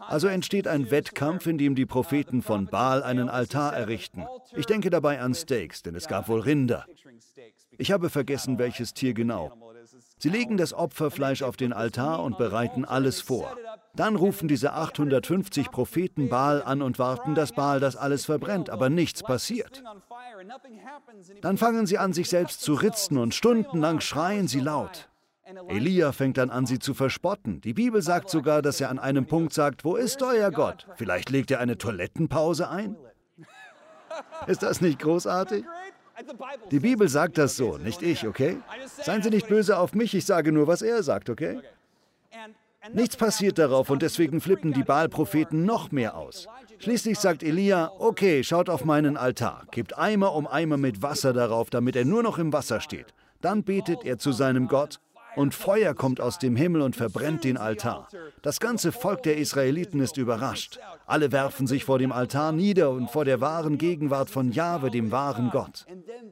Also 0.00 0.28
entsteht 0.28 0.68
ein 0.68 0.90
Wettkampf, 0.90 1.46
in 1.46 1.58
dem 1.58 1.74
die 1.74 1.86
Propheten 1.86 2.42
von 2.42 2.66
Baal 2.66 3.02
einen 3.02 3.28
Altar 3.28 3.74
errichten. 3.74 4.26
Ich 4.56 4.66
denke 4.66 4.90
dabei 4.90 5.20
an 5.20 5.34
Steaks, 5.34 5.82
denn 5.82 5.94
es 5.94 6.08
gab 6.08 6.28
wohl 6.28 6.40
Rinder. 6.40 6.86
Ich 7.78 7.92
habe 7.92 8.10
vergessen, 8.10 8.58
welches 8.58 8.94
Tier 8.94 9.14
genau. 9.14 9.52
Sie 10.18 10.28
legen 10.28 10.56
das 10.56 10.72
Opferfleisch 10.72 11.42
auf 11.42 11.56
den 11.56 11.72
Altar 11.72 12.22
und 12.22 12.38
bereiten 12.38 12.84
alles 12.84 13.20
vor. 13.20 13.56
Dann 13.94 14.16
rufen 14.16 14.48
diese 14.48 14.72
850 14.72 15.70
Propheten 15.70 16.28
Baal 16.28 16.62
an 16.62 16.82
und 16.82 16.98
warten, 16.98 17.34
dass 17.34 17.52
Baal 17.52 17.80
das 17.80 17.96
alles 17.96 18.24
verbrennt, 18.24 18.70
aber 18.70 18.88
nichts 18.90 19.22
passiert. 19.22 19.82
Dann 21.42 21.58
fangen 21.58 21.86
sie 21.86 21.98
an, 21.98 22.12
sich 22.12 22.28
selbst 22.28 22.60
zu 22.60 22.74
ritzen 22.74 23.18
und 23.18 23.34
stundenlang 23.34 24.00
schreien 24.00 24.48
sie 24.48 24.60
laut. 24.60 25.08
Elia 25.68 26.12
fängt 26.12 26.38
dann 26.38 26.50
an, 26.50 26.66
sie 26.66 26.78
zu 26.78 26.94
verspotten. 26.94 27.60
Die 27.60 27.74
Bibel 27.74 28.00
sagt 28.00 28.30
sogar, 28.30 28.62
dass 28.62 28.80
er 28.80 28.90
an 28.90 28.98
einem 28.98 29.26
Punkt 29.26 29.52
sagt, 29.52 29.84
wo 29.84 29.96
ist 29.96 30.22
euer 30.22 30.50
Gott? 30.50 30.86
Vielleicht 30.96 31.30
legt 31.30 31.50
er 31.50 31.60
eine 31.60 31.76
Toilettenpause 31.76 32.68
ein? 32.68 32.96
Ist 34.46 34.62
das 34.62 34.80
nicht 34.80 35.00
großartig? 35.00 35.64
Die 36.70 36.78
Bibel 36.78 37.08
sagt 37.08 37.36
das 37.36 37.56
so, 37.56 37.76
nicht 37.76 38.00
ich, 38.02 38.26
okay? 38.26 38.58
Seien 39.02 39.22
Sie 39.22 39.30
nicht 39.30 39.48
böse 39.48 39.76
auf 39.78 39.94
mich, 39.94 40.14
ich 40.14 40.24
sage 40.24 40.52
nur, 40.52 40.68
was 40.68 40.82
er 40.82 41.02
sagt, 41.02 41.28
okay? 41.28 41.60
Nichts 42.92 43.16
passiert 43.16 43.58
darauf 43.58 43.90
und 43.90 44.02
deswegen 44.02 44.40
flippen 44.40 44.72
die 44.72 44.84
Baal-Propheten 44.84 45.64
noch 45.64 45.90
mehr 45.90 46.16
aus. 46.16 46.46
Schließlich 46.78 47.18
sagt 47.18 47.42
Elia, 47.42 47.90
okay, 47.98 48.44
schaut 48.44 48.68
auf 48.70 48.84
meinen 48.84 49.16
Altar, 49.16 49.66
gebt 49.70 49.98
Eimer 49.98 50.34
um 50.34 50.46
Eimer 50.46 50.76
mit 50.76 51.02
Wasser 51.02 51.32
darauf, 51.32 51.70
damit 51.70 51.96
er 51.96 52.04
nur 52.04 52.22
noch 52.22 52.38
im 52.38 52.52
Wasser 52.52 52.80
steht. 52.80 53.06
Dann 53.40 53.64
betet 53.64 54.04
er 54.04 54.18
zu 54.18 54.32
seinem 54.32 54.68
Gott 54.68 55.00
und 55.36 55.54
Feuer 55.54 55.94
kommt 55.94 56.20
aus 56.20 56.38
dem 56.38 56.56
Himmel 56.56 56.82
und 56.82 56.96
verbrennt 56.96 57.44
den 57.44 57.56
Altar. 57.56 58.08
Das 58.42 58.60
ganze 58.60 58.92
Volk 58.92 59.22
der 59.22 59.36
Israeliten 59.36 60.00
ist 60.00 60.16
überrascht. 60.16 60.78
Alle 61.06 61.32
werfen 61.32 61.66
sich 61.66 61.84
vor 61.84 61.98
dem 61.98 62.12
Altar 62.12 62.52
nieder 62.52 62.90
und 62.90 63.10
vor 63.10 63.24
der 63.24 63.40
wahren 63.40 63.78
Gegenwart 63.78 64.30
von 64.30 64.52
Jahwe, 64.52 64.90
dem 64.90 65.10
wahren 65.10 65.50
Gott. 65.50 65.86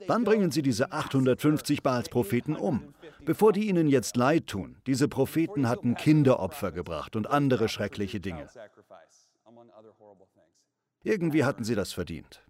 Dann 0.07 0.25
bringen 0.25 0.51
sie 0.51 0.63
diese 0.63 0.93
850 0.93 1.83
Baals-Propheten 1.83 2.57
um. 2.57 2.95
Bevor 3.25 3.53
die 3.53 3.69
ihnen 3.69 3.89
jetzt 3.89 4.17
leid 4.17 4.47
tun, 4.47 4.77
diese 4.87 5.09
Propheten 5.09 5.69
hatten 5.69 5.95
Kinderopfer 5.95 6.73
gebracht 6.73 7.15
und 7.17 7.29
andere 7.29 7.69
schreckliche 7.69 8.21
Dinge. 8.21 8.49
Irgendwie 11.05 11.45
hatten 11.45 11.65
sie 11.65 11.75
das 11.75 11.93
verdient. 11.93 12.43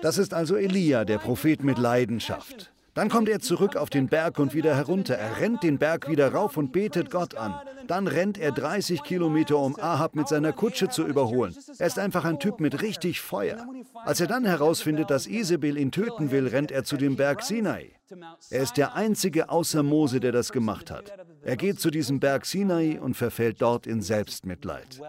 Das 0.00 0.16
ist 0.16 0.32
also 0.32 0.56
Elia, 0.56 1.04
der 1.04 1.18
Prophet 1.18 1.62
mit 1.62 1.78
Leidenschaft. 1.78 2.72
Dann 2.98 3.10
kommt 3.10 3.28
er 3.28 3.38
zurück 3.38 3.76
auf 3.76 3.90
den 3.90 4.08
Berg 4.08 4.40
und 4.40 4.54
wieder 4.54 4.74
herunter. 4.74 5.14
Er 5.14 5.38
rennt 5.38 5.62
den 5.62 5.78
Berg 5.78 6.08
wieder 6.08 6.32
rauf 6.32 6.56
und 6.56 6.72
betet 6.72 7.12
Gott 7.12 7.36
an. 7.36 7.54
Dann 7.86 8.08
rennt 8.08 8.38
er 8.38 8.50
30 8.50 9.04
Kilometer, 9.04 9.56
um 9.56 9.78
Ahab 9.78 10.16
mit 10.16 10.26
seiner 10.26 10.52
Kutsche 10.52 10.88
zu 10.88 11.06
überholen. 11.06 11.56
Er 11.78 11.86
ist 11.86 12.00
einfach 12.00 12.24
ein 12.24 12.40
Typ 12.40 12.58
mit 12.58 12.82
richtig 12.82 13.20
Feuer. 13.20 13.64
Als 14.04 14.20
er 14.20 14.26
dann 14.26 14.44
herausfindet, 14.44 15.10
dass 15.10 15.28
Isabel 15.28 15.78
ihn 15.78 15.92
töten 15.92 16.32
will, 16.32 16.48
rennt 16.48 16.72
er 16.72 16.82
zu 16.82 16.96
dem 16.96 17.14
Berg 17.14 17.44
Sinai. 17.44 17.92
Er 18.50 18.62
ist 18.64 18.76
der 18.76 18.96
einzige 18.96 19.48
außer 19.48 19.84
Mose, 19.84 20.18
der 20.18 20.32
das 20.32 20.50
gemacht 20.50 20.90
hat. 20.90 21.12
Er 21.42 21.56
geht 21.56 21.78
zu 21.78 21.92
diesem 21.92 22.18
Berg 22.18 22.46
Sinai 22.46 22.98
und 23.00 23.14
verfällt 23.14 23.62
dort 23.62 23.86
in 23.86 24.02
Selbstmitleid. 24.02 25.00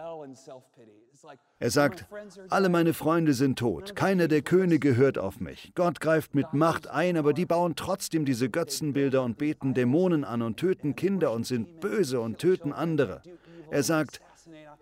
Er 1.58 1.70
sagt, 1.70 2.06
alle 2.48 2.68
meine 2.68 2.94
Freunde 2.94 3.34
sind 3.34 3.58
tot, 3.58 3.94
keiner 3.94 4.28
der 4.28 4.42
Könige 4.42 4.96
hört 4.96 5.18
auf 5.18 5.40
mich. 5.40 5.72
Gott 5.74 6.00
greift 6.00 6.34
mit 6.34 6.52
Macht 6.54 6.88
ein, 6.88 7.16
aber 7.16 7.32
die 7.32 7.46
bauen 7.46 7.76
trotzdem 7.76 8.24
diese 8.24 8.48
Götzenbilder 8.48 9.22
und 9.22 9.36
beten 9.36 9.74
Dämonen 9.74 10.24
an 10.24 10.42
und 10.42 10.56
töten 10.56 10.96
Kinder 10.96 11.32
und 11.32 11.46
sind 11.46 11.80
böse 11.80 12.20
und 12.20 12.38
töten 12.38 12.72
andere. 12.72 13.22
Er 13.70 13.82
sagt, 13.82 14.20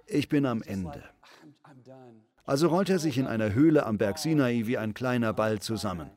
ich 0.07 0.29
bin 0.29 0.47
am 0.47 0.63
Ende. 0.63 1.03
Also 2.45 2.69
rollt 2.69 2.89
er 2.89 2.99
sich 2.99 3.19
in 3.19 3.27
einer 3.27 3.53
Höhle 3.53 3.85
am 3.85 3.99
Berg 3.99 4.19
Sinai 4.19 4.63
wie 4.65 4.79
ein 4.79 4.95
kleiner 4.95 5.33
Ball 5.33 5.59
zusammen. 5.59 6.11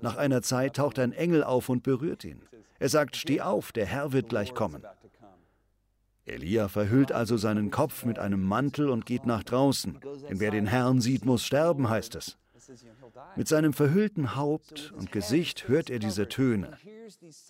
Nach 0.00 0.16
einer 0.16 0.42
Zeit 0.42 0.76
taucht 0.76 0.98
ein 0.98 1.12
Engel 1.12 1.44
auf 1.44 1.68
und 1.68 1.82
berührt 1.82 2.24
ihn. 2.24 2.42
Er 2.78 2.88
sagt, 2.88 3.16
steh 3.16 3.40
auf, 3.40 3.72
der 3.72 3.86
Herr 3.86 4.12
wird 4.12 4.28
gleich 4.28 4.54
kommen. 4.54 4.82
Elia 6.26 6.68
verhüllt 6.68 7.12
also 7.12 7.36
seinen 7.36 7.70
Kopf 7.70 8.04
mit 8.04 8.18
einem 8.18 8.42
Mantel 8.42 8.90
und 8.90 9.06
geht 9.06 9.26
nach 9.26 9.44
draußen. 9.44 9.98
Denn 10.28 10.40
wer 10.40 10.50
den 10.50 10.66
Herrn 10.66 11.00
sieht, 11.00 11.24
muss 11.24 11.44
sterben, 11.44 11.88
heißt 11.88 12.16
es. 12.16 12.36
Mit 13.36 13.46
seinem 13.46 13.72
verhüllten 13.72 14.34
Haupt 14.34 14.92
und 14.96 15.12
Gesicht 15.12 15.68
hört 15.68 15.88
er 15.88 16.00
diese 16.00 16.28
Töne. 16.28 16.78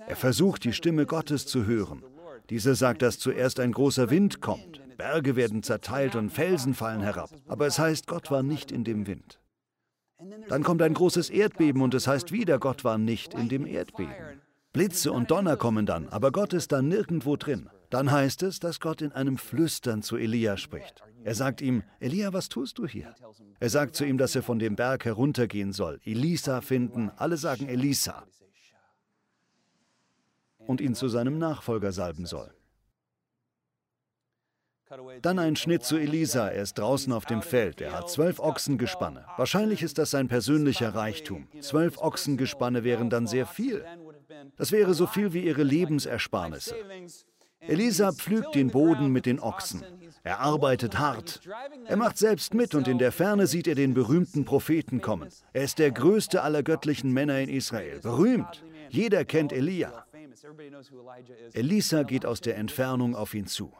Er 0.07 0.17
versucht, 0.17 0.65
die 0.65 0.75
Stimme 0.75 1.07
Gottes 1.07 1.47
zu 1.47 1.65
hören. 1.65 2.05
Dieser 2.51 2.75
sagt, 2.75 3.03
dass 3.03 3.19
zuerst 3.19 3.61
ein 3.61 3.73
großer 3.73 4.11
Wind 4.11 4.41
kommt. 4.41 4.83
Berge 4.97 5.37
werden 5.37 5.63
zerteilt 5.63 6.15
und 6.15 6.31
Felsen 6.31 6.75
fallen 6.75 7.01
herab. 7.01 7.31
Aber 7.49 7.67
es 7.67 7.79
heißt, 7.79 8.07
Gott 8.07 8.31
war 8.31 8.43
nicht 8.43 8.71
in 8.71 8.85
dem 8.85 9.07
Wind. 9.07 9.41
Dann 10.49 10.63
kommt 10.63 10.83
ein 10.83 10.95
großes 10.95 11.31
Erdbeben 11.31 11.83
und 11.83 11.95
es 11.95 12.07
heißt 12.07 12.33
wieder, 12.33 12.59
Gott 12.59 12.85
war 12.85 12.99
nicht 12.99 13.35
in 13.35 13.49
dem 13.49 13.67
Erdbeben. 13.67 14.15
Blitze 14.73 15.13
und 15.13 15.31
Donner 15.31 15.57
kommen 15.57 15.87
dann, 15.87 16.09
aber 16.09 16.33
Gott 16.33 16.53
ist 16.53 16.73
da 16.73 16.83
nirgendwo 16.83 17.37
drin. 17.37 17.71
Dann 17.91 18.11
heißt 18.11 18.43
es, 18.43 18.59
dass 18.59 18.81
Gott 18.81 19.03
in 19.03 19.13
einem 19.13 19.39
Flüstern 19.39 20.03
zu 20.03 20.17
Elia 20.17 20.57
spricht. 20.57 21.03
Er 21.25 21.35
sagt 21.35 21.61
ihm, 21.61 21.83
Elia, 22.01 22.33
was 22.33 22.49
tust 22.49 22.79
du 22.79 22.87
hier? 22.87 23.15
Er 23.61 23.71
sagt 23.71 23.97
zu 23.97 24.05
ihm, 24.05 24.19
dass 24.19 24.35
er 24.35 24.43
von 24.43 24.59
dem 24.59 24.77
Berg 24.77 25.05
heruntergehen 25.05 25.73
soll, 25.73 26.01
Elisa 26.05 26.61
finden, 26.61 27.11
alle 27.17 27.37
sagen 27.37 27.69
Elisa, 27.69 28.25
und 30.59 30.81
ihn 30.81 30.95
zu 30.95 31.09
seinem 31.09 31.39
Nachfolger 31.39 31.93
salben 31.93 32.27
soll. 32.27 32.53
Dann 35.21 35.41
ein 35.41 35.57
Schnitt 35.57 35.83
zu 35.83 35.97
Elisa. 35.97 36.49
Er 36.49 36.63
ist 36.63 36.79
draußen 36.79 37.13
auf 37.13 37.25
dem 37.25 37.43
Feld. 37.43 37.81
Er 37.81 37.93
hat 37.93 38.09
zwölf 38.09 38.39
Ochsengespanne. 38.39 39.25
Wahrscheinlich 39.37 39.83
ist 39.83 39.99
das 39.99 40.13
sein 40.13 40.29
persönlicher 40.29 40.95
Reichtum. 40.95 41.49
Zwölf 41.61 41.99
Ochsengespanne 41.99 42.85
wären 42.85 43.11
dann 43.11 43.27
sehr 43.27 43.47
viel. 43.47 43.85
Das 44.57 44.71
wäre 44.71 44.95
so 44.95 45.09
viel 45.09 45.33
wie 45.33 45.45
ihre 45.45 45.65
Lebensersparnisse. 45.65 46.77
Elisa 47.69 48.13
pflügt 48.13 48.55
den 48.55 48.71
Boden 48.71 49.13
mit 49.13 49.27
den 49.27 49.41
Ochsen. 49.41 49.85
Er 50.23 50.41
arbeitet 50.41 50.99
hart. 50.99 51.41
Er 51.87 51.97
macht 51.97 52.19
selbst 52.19 52.53
mit 52.55 52.75
und 52.75 52.89
in 52.89 52.99
der 52.99 53.13
Ferne 53.13 53.47
sieht 53.47 53.69
er 53.69 53.75
den 53.75 53.95
berühmten 53.95 54.45
Propheten 54.45 55.01
kommen. 55.01 55.29
Er 55.53 55.63
ist 55.63 55.79
der 55.79 55.91
größte 55.91 56.43
aller 56.43 56.63
göttlichen 56.63 57.13
Männer 57.13 57.39
in 57.41 57.49
Israel. 57.49 58.01
Berühmt. 58.01 58.65
Jeder 58.91 59.25
kennt 59.25 59.53
Elia. 59.53 60.05
Elisa 61.53 62.03
geht 62.03 62.27
aus 62.27 62.41
der 62.41 62.57
Entfernung 62.57 63.15
auf 63.15 63.35
ihn 63.35 63.47
zu. 63.47 63.73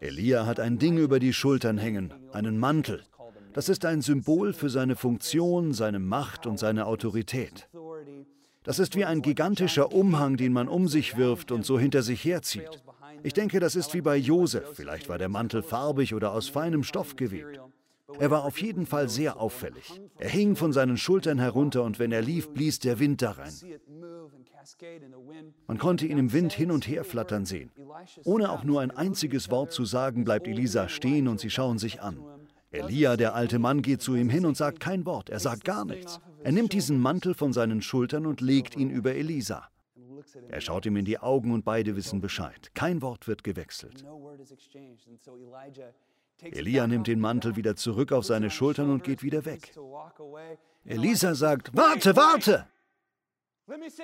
Elia 0.00 0.46
hat 0.46 0.60
ein 0.60 0.78
Ding 0.78 0.98
über 0.98 1.18
die 1.18 1.32
Schultern 1.32 1.78
hängen, 1.78 2.12
einen 2.32 2.58
Mantel. 2.58 3.02
Das 3.52 3.68
ist 3.68 3.84
ein 3.84 4.02
Symbol 4.02 4.52
für 4.52 4.70
seine 4.70 4.96
Funktion, 4.96 5.72
seine 5.72 5.98
Macht 5.98 6.46
und 6.46 6.58
seine 6.58 6.86
Autorität. 6.86 7.68
Das 8.68 8.78
ist 8.78 8.96
wie 8.96 9.06
ein 9.06 9.22
gigantischer 9.22 9.94
Umhang, 9.94 10.36
den 10.36 10.52
man 10.52 10.68
um 10.68 10.88
sich 10.88 11.16
wirft 11.16 11.52
und 11.52 11.64
so 11.64 11.78
hinter 11.78 12.02
sich 12.02 12.22
herzieht. 12.22 12.82
Ich 13.22 13.32
denke, 13.32 13.60
das 13.60 13.74
ist 13.74 13.94
wie 13.94 14.02
bei 14.02 14.14
Josef. 14.14 14.74
Vielleicht 14.74 15.08
war 15.08 15.16
der 15.16 15.30
Mantel 15.30 15.62
farbig 15.62 16.12
oder 16.12 16.32
aus 16.32 16.50
feinem 16.50 16.82
Stoff 16.82 17.16
gewebt. 17.16 17.58
Er 18.18 18.30
war 18.30 18.44
auf 18.44 18.60
jeden 18.60 18.84
Fall 18.84 19.08
sehr 19.08 19.40
auffällig. 19.40 19.98
Er 20.18 20.28
hing 20.28 20.54
von 20.54 20.74
seinen 20.74 20.98
Schultern 20.98 21.38
herunter 21.38 21.82
und 21.82 21.98
wenn 21.98 22.12
er 22.12 22.20
lief, 22.20 22.50
blies 22.50 22.78
der 22.78 22.98
Wind 22.98 23.22
da 23.22 23.30
rein. 23.30 23.54
Man 25.66 25.78
konnte 25.78 26.06
ihn 26.06 26.18
im 26.18 26.34
Wind 26.34 26.52
hin 26.52 26.70
und 26.70 26.86
her 26.86 27.04
flattern 27.04 27.46
sehen. 27.46 27.70
Ohne 28.24 28.52
auch 28.52 28.64
nur 28.64 28.82
ein 28.82 28.90
einziges 28.90 29.50
Wort 29.50 29.72
zu 29.72 29.86
sagen, 29.86 30.24
bleibt 30.24 30.46
Elisa 30.46 30.90
stehen 30.90 31.26
und 31.26 31.40
sie 31.40 31.48
schauen 31.48 31.78
sich 31.78 32.02
an. 32.02 32.22
Elia, 32.70 33.16
der 33.16 33.34
alte 33.34 33.58
Mann, 33.58 33.80
geht 33.80 34.02
zu 34.02 34.14
ihm 34.14 34.28
hin 34.28 34.44
und 34.44 34.58
sagt 34.58 34.78
kein 34.78 35.06
Wort, 35.06 35.30
er 35.30 35.40
sagt 35.40 35.64
gar 35.64 35.86
nichts. 35.86 36.20
Er 36.44 36.52
nimmt 36.52 36.72
diesen 36.72 37.00
Mantel 37.00 37.34
von 37.34 37.52
seinen 37.52 37.82
Schultern 37.82 38.26
und 38.26 38.40
legt 38.40 38.76
ihn 38.76 38.90
über 38.90 39.14
Elisa. 39.14 39.68
Er 40.48 40.60
schaut 40.60 40.86
ihm 40.86 40.96
in 40.96 41.04
die 41.04 41.18
Augen 41.18 41.52
und 41.52 41.64
beide 41.64 41.96
wissen 41.96 42.20
Bescheid. 42.20 42.70
Kein 42.74 43.02
Wort 43.02 43.26
wird 43.28 43.44
gewechselt. 43.44 44.04
Elia 46.40 46.86
nimmt 46.86 47.06
den 47.06 47.20
Mantel 47.20 47.56
wieder 47.56 47.76
zurück 47.76 48.12
auf 48.12 48.24
seine 48.24 48.50
Schultern 48.50 48.90
und 48.90 49.04
geht 49.04 49.22
wieder 49.22 49.44
weg. 49.44 49.72
Elisa 50.84 51.34
sagt, 51.34 51.76
warte, 51.76 52.14
warte! 52.16 52.66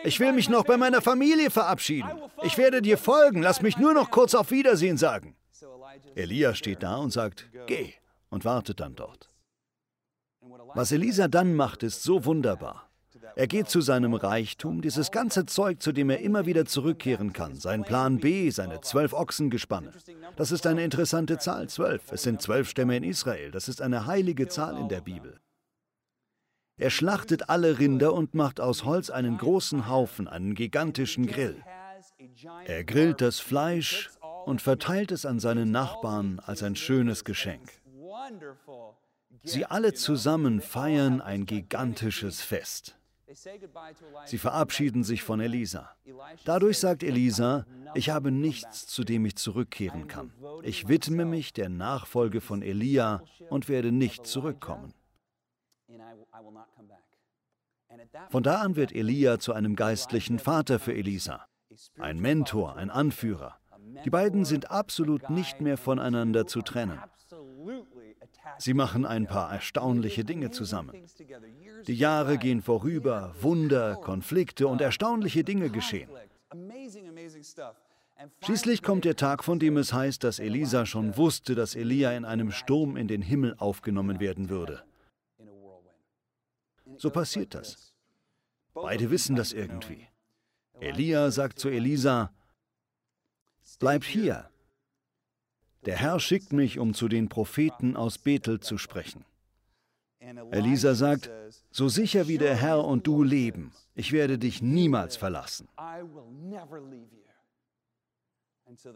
Ich 0.03 0.21
will 0.21 0.33
mich 0.33 0.49
noch 0.49 0.65
bei 0.65 0.77
meiner 0.77 1.01
Familie 1.01 1.51
verabschieden. 1.51 2.11
Ich 2.43 2.59
werde 2.59 2.83
dir 2.83 2.99
folgen, 2.99 3.41
lass 3.41 3.63
mich 3.63 3.79
nur 3.79 3.95
noch 3.95 4.11
kurz 4.11 4.35
auf 4.35 4.51
Wiedersehen 4.51 4.99
sagen. 4.99 5.37
Elia 6.15 6.55
steht 6.55 6.83
da 6.83 6.97
und 6.97 7.11
sagt, 7.13 7.49
geh 7.67 7.95
und 8.31 8.45
wartet 8.45 8.81
dann 8.81 8.95
dort. 8.95 9.31
Was 10.75 10.93
Elisa 10.93 11.29
dann 11.29 11.55
macht, 11.55 11.83
ist 11.83 12.03
so 12.03 12.25
wunderbar. 12.25 12.89
Er 13.37 13.47
geht 13.47 13.69
zu 13.69 13.81
seinem 13.81 14.15
Reichtum, 14.15 14.81
dieses 14.81 15.11
ganze 15.11 15.47
Zeug, 15.47 15.83
zu 15.83 15.93
dem 15.93 16.11
er 16.11 16.21
immer 16.21 16.47
wieder 16.47 16.67
zurückkehren 16.67 17.33
kann, 17.33 17.55
sein 17.57 17.83
Plan 17.83 18.19
B, 18.19 18.51
seine 18.51 18.81
zwölf 18.81 19.13
Ochsengespanne. 19.13 19.93
Das 20.37 20.53
ist 20.53 20.67
eine 20.67 20.85
interessante 20.85 21.39
Zahl, 21.39 21.69
zwölf. 21.69 22.13
Es 22.13 22.23
sind 22.23 22.43
zwölf 22.43 22.69
Stämme 22.69 22.97
in 22.97 23.03
Israel. 23.03 23.51
Das 23.51 23.69
ist 23.69 23.83
eine 23.83 24.07
heilige 24.07 24.49
Zahl 24.49 24.79
in 24.79 24.89
der 24.89 25.01
Bibel. 25.01 25.41
Er 26.77 26.91
schlachtet 26.91 27.49
alle 27.49 27.79
Rinder 27.79 28.13
und 28.13 28.35
macht 28.35 28.61
aus 28.61 28.85
Holz 28.85 29.11
einen 29.11 29.39
großen 29.39 29.89
Haufen, 29.89 30.27
einen 30.27 30.55
gigantischen 30.55 31.27
Grill. 31.27 31.57
Er 32.67 32.85
grillt 32.85 33.21
das 33.21 33.39
Fleisch 33.39 34.11
und 34.45 34.61
verteilt 34.61 35.13
es 35.13 35.25
an 35.25 35.39
seine 35.39 35.67
Nachbarn 35.67 36.41
als 36.41 36.63
ein 36.63 36.77
schönes 36.77 37.25
Geschenk. 37.25 37.71
Sie 39.45 39.67
alle 39.67 39.93
zusammen 39.93 40.61
feiern 40.61 41.21
ein 41.21 41.47
gigantisches 41.47 42.41
Fest. 42.41 42.99
Sie 44.27 44.39
verabschieden 44.39 45.03
sich 45.03 45.23
von 45.23 45.41
Elisa. 45.41 45.91
Dadurch 46.45 46.79
sagt 46.79 47.03
Elisa, 47.03 47.67
ich 47.95 48.11
habe 48.11 48.31
nichts, 48.31 48.87
zu 48.87 49.05
dem 49.05 49.25
ich 49.27 49.37
zurückkehren 49.37 50.09
kann. 50.09 50.33
Ich 50.63 50.89
widme 50.89 51.25
mich 51.25 51.53
der 51.53 51.69
Nachfolge 51.69 52.41
von 52.41 52.63
Elia 52.63 53.23
und 53.51 53.69
werde 53.69 53.93
nicht 53.93 54.27
zurückkommen. 54.27 54.95
Von 58.31 58.43
da 58.43 58.61
an 58.61 58.77
wird 58.77 58.93
Elia 58.93 59.39
zu 59.39 59.53
einem 59.53 59.77
geistlichen 59.77 60.39
Vater 60.39 60.79
für 60.79 60.95
Elisa, 60.95 61.47
ein 61.99 62.21
Mentor, 62.21 62.77
ein 62.77 62.91
Anführer. 62.91 63.59
Die 64.05 64.11
beiden 64.11 64.45
sind 64.45 64.71
absolut 64.71 65.31
nicht 65.31 65.61
mehr 65.61 65.77
voneinander 65.77 66.47
zu 66.47 66.63
trennen. 66.63 66.99
Sie 68.59 68.75
machen 68.75 69.05
ein 69.07 69.27
paar 69.27 69.53
erstaunliche 69.53 70.25
Dinge 70.25 70.51
zusammen. 70.51 70.93
Die 71.87 71.95
Jahre 71.95 72.39
gehen 72.39 72.63
vorüber, 72.63 73.35
Wunder, 73.41 73.97
Konflikte 73.97 74.69
und 74.69 74.81
erstaunliche 74.81 75.45
Dinge 75.45 75.71
geschehen. 75.71 76.11
Schließlich 78.43 78.83
kommt 78.83 79.05
der 79.05 79.17
Tag, 79.17 79.43
von 79.43 79.59
dem 79.59 79.77
es 79.77 79.93
heißt, 79.93 80.23
dass 80.23 80.39
Elisa 80.39 80.87
schon 80.87 81.17
wusste, 81.17 81.55
dass 81.55 81.75
Elia 81.75 82.13
in 82.13 82.25
einem 82.25 82.53
Sturm 82.53 82.97
in 82.97 83.09
den 83.09 83.23
Himmel 83.23 83.57
aufgenommen 83.59 84.21
werden 84.21 84.49
würde. 84.49 84.85
So 86.97 87.11
passiert 87.11 87.55
das. 87.55 87.93
Beide 88.73 89.11
wissen 89.11 89.37
das 89.37 89.53
irgendwie. 89.53 90.07
Elia 90.81 91.31
sagt 91.31 91.59
zu 91.59 91.69
Elisa, 91.69 92.33
Bleib 93.79 94.05
hier. 94.05 94.51
Der 95.87 95.97
Herr 95.97 96.21
schickt 96.21 96.53
mich, 96.53 96.79
um 96.79 96.95
zu 96.95 97.09
den 97.09 97.29
Propheten 97.29 97.97
aus 97.97 98.19
Bethel 98.19 98.61
zu 98.61 98.79
sprechen. 98.79 99.25
Elisa 100.51 100.95
sagt, 100.95 101.31
so 101.71 101.89
sicher 101.89 102.29
wie 102.29 102.39
der 102.39 102.57
Herr 102.57 102.85
und 102.85 103.07
du 103.07 103.23
leben, 103.23 103.73
ich 103.95 104.13
werde 104.13 104.39
dich 104.39 104.63
niemals 104.63 105.17
verlassen. 105.17 105.69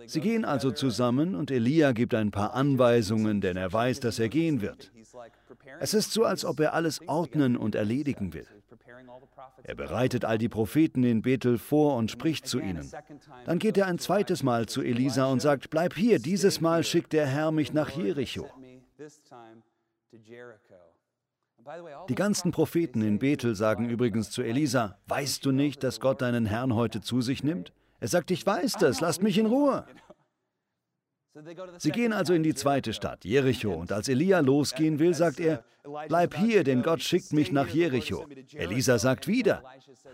Sie 0.07 0.20
gehen 0.20 0.44
also 0.44 0.70
zusammen 0.70 1.35
und 1.35 1.51
Elia 1.51 1.92
gibt 1.92 2.14
ein 2.14 2.31
paar 2.31 2.55
Anweisungen, 2.55 3.40
denn 3.40 3.57
er 3.57 3.70
weiß, 3.70 4.01
dass 4.01 4.18
er 4.18 4.31
gehen 4.31 4.62
wird. 4.62 4.90
Es 5.81 5.92
ist 5.92 6.12
so, 6.12 6.24
als 6.24 6.44
ob 6.44 6.61
er 6.61 6.72
alles 6.72 7.07
ordnen 7.07 7.57
und 7.57 7.74
erledigen 7.74 8.33
will. 8.33 8.46
Er 9.62 9.74
bereitet 9.74 10.24
all 10.24 10.38
die 10.38 10.48
Propheten 10.48 11.02
in 11.04 11.22
Bethel 11.22 11.59
vor 11.59 11.96
und 11.96 12.11
spricht 12.11 12.46
zu 12.46 12.61
ihnen. 12.61 12.90
Dann 13.44 13.59
geht 13.59 13.76
er 13.76 13.87
ein 13.87 13.98
zweites 13.98 14.42
Mal 14.42 14.66
zu 14.66 14.83
Elisa 14.83 15.26
und 15.26 15.40
sagt, 15.40 15.70
bleib 15.70 15.94
hier, 15.94 16.18
dieses 16.18 16.61
Mal 16.61 16.85
schickt 16.85 17.12
der 17.12 17.26
Herr 17.26 17.50
mich 17.50 17.72
nach 17.72 17.90
Jericho. 17.90 18.46
Die 22.09 22.14
ganzen 22.14 22.50
Propheten 22.50 23.02
in 23.02 23.18
Bethel 23.18 23.54
sagen 23.54 23.88
übrigens 23.88 24.31
zu 24.31 24.42
Elisa, 24.42 24.98
weißt 25.07 25.44
du 25.44 25.52
nicht, 25.52 25.83
dass 25.83 26.00
Gott 26.00 26.22
deinen 26.22 26.46
Herrn 26.46 26.74
heute 26.74 27.00
zu 27.00 27.20
sich 27.20 27.44
nimmt? 27.44 27.72
Er 28.00 28.09
sagt, 28.09 28.31
ich 28.31 28.46
weiß 28.46 28.74
das, 28.74 29.00
lasst 29.00 29.22
mich 29.22 29.38
in 29.38 29.46
Ruhe. 29.46 29.85
Sie 31.79 31.90
gehen 31.90 32.12
also 32.12 32.33
in 32.33 32.42
die 32.42 32.55
zweite 32.55 32.92
Stadt, 32.92 33.24
Jericho, 33.24 33.72
und 33.72 33.92
als 33.92 34.09
Elia 34.09 34.40
losgehen 34.40 34.98
will, 34.98 35.14
sagt 35.14 35.40
er, 35.40 35.64
bleib 36.09 36.35
hier, 36.37 36.64
denn 36.64 36.83
Gott 36.83 37.03
schickt 37.03 37.33
mich 37.33 37.53
nach 37.53 37.68
Jericho. 37.68 38.27
Elisa 38.55 38.98
sagt 38.98 39.29
wieder, 39.29 39.62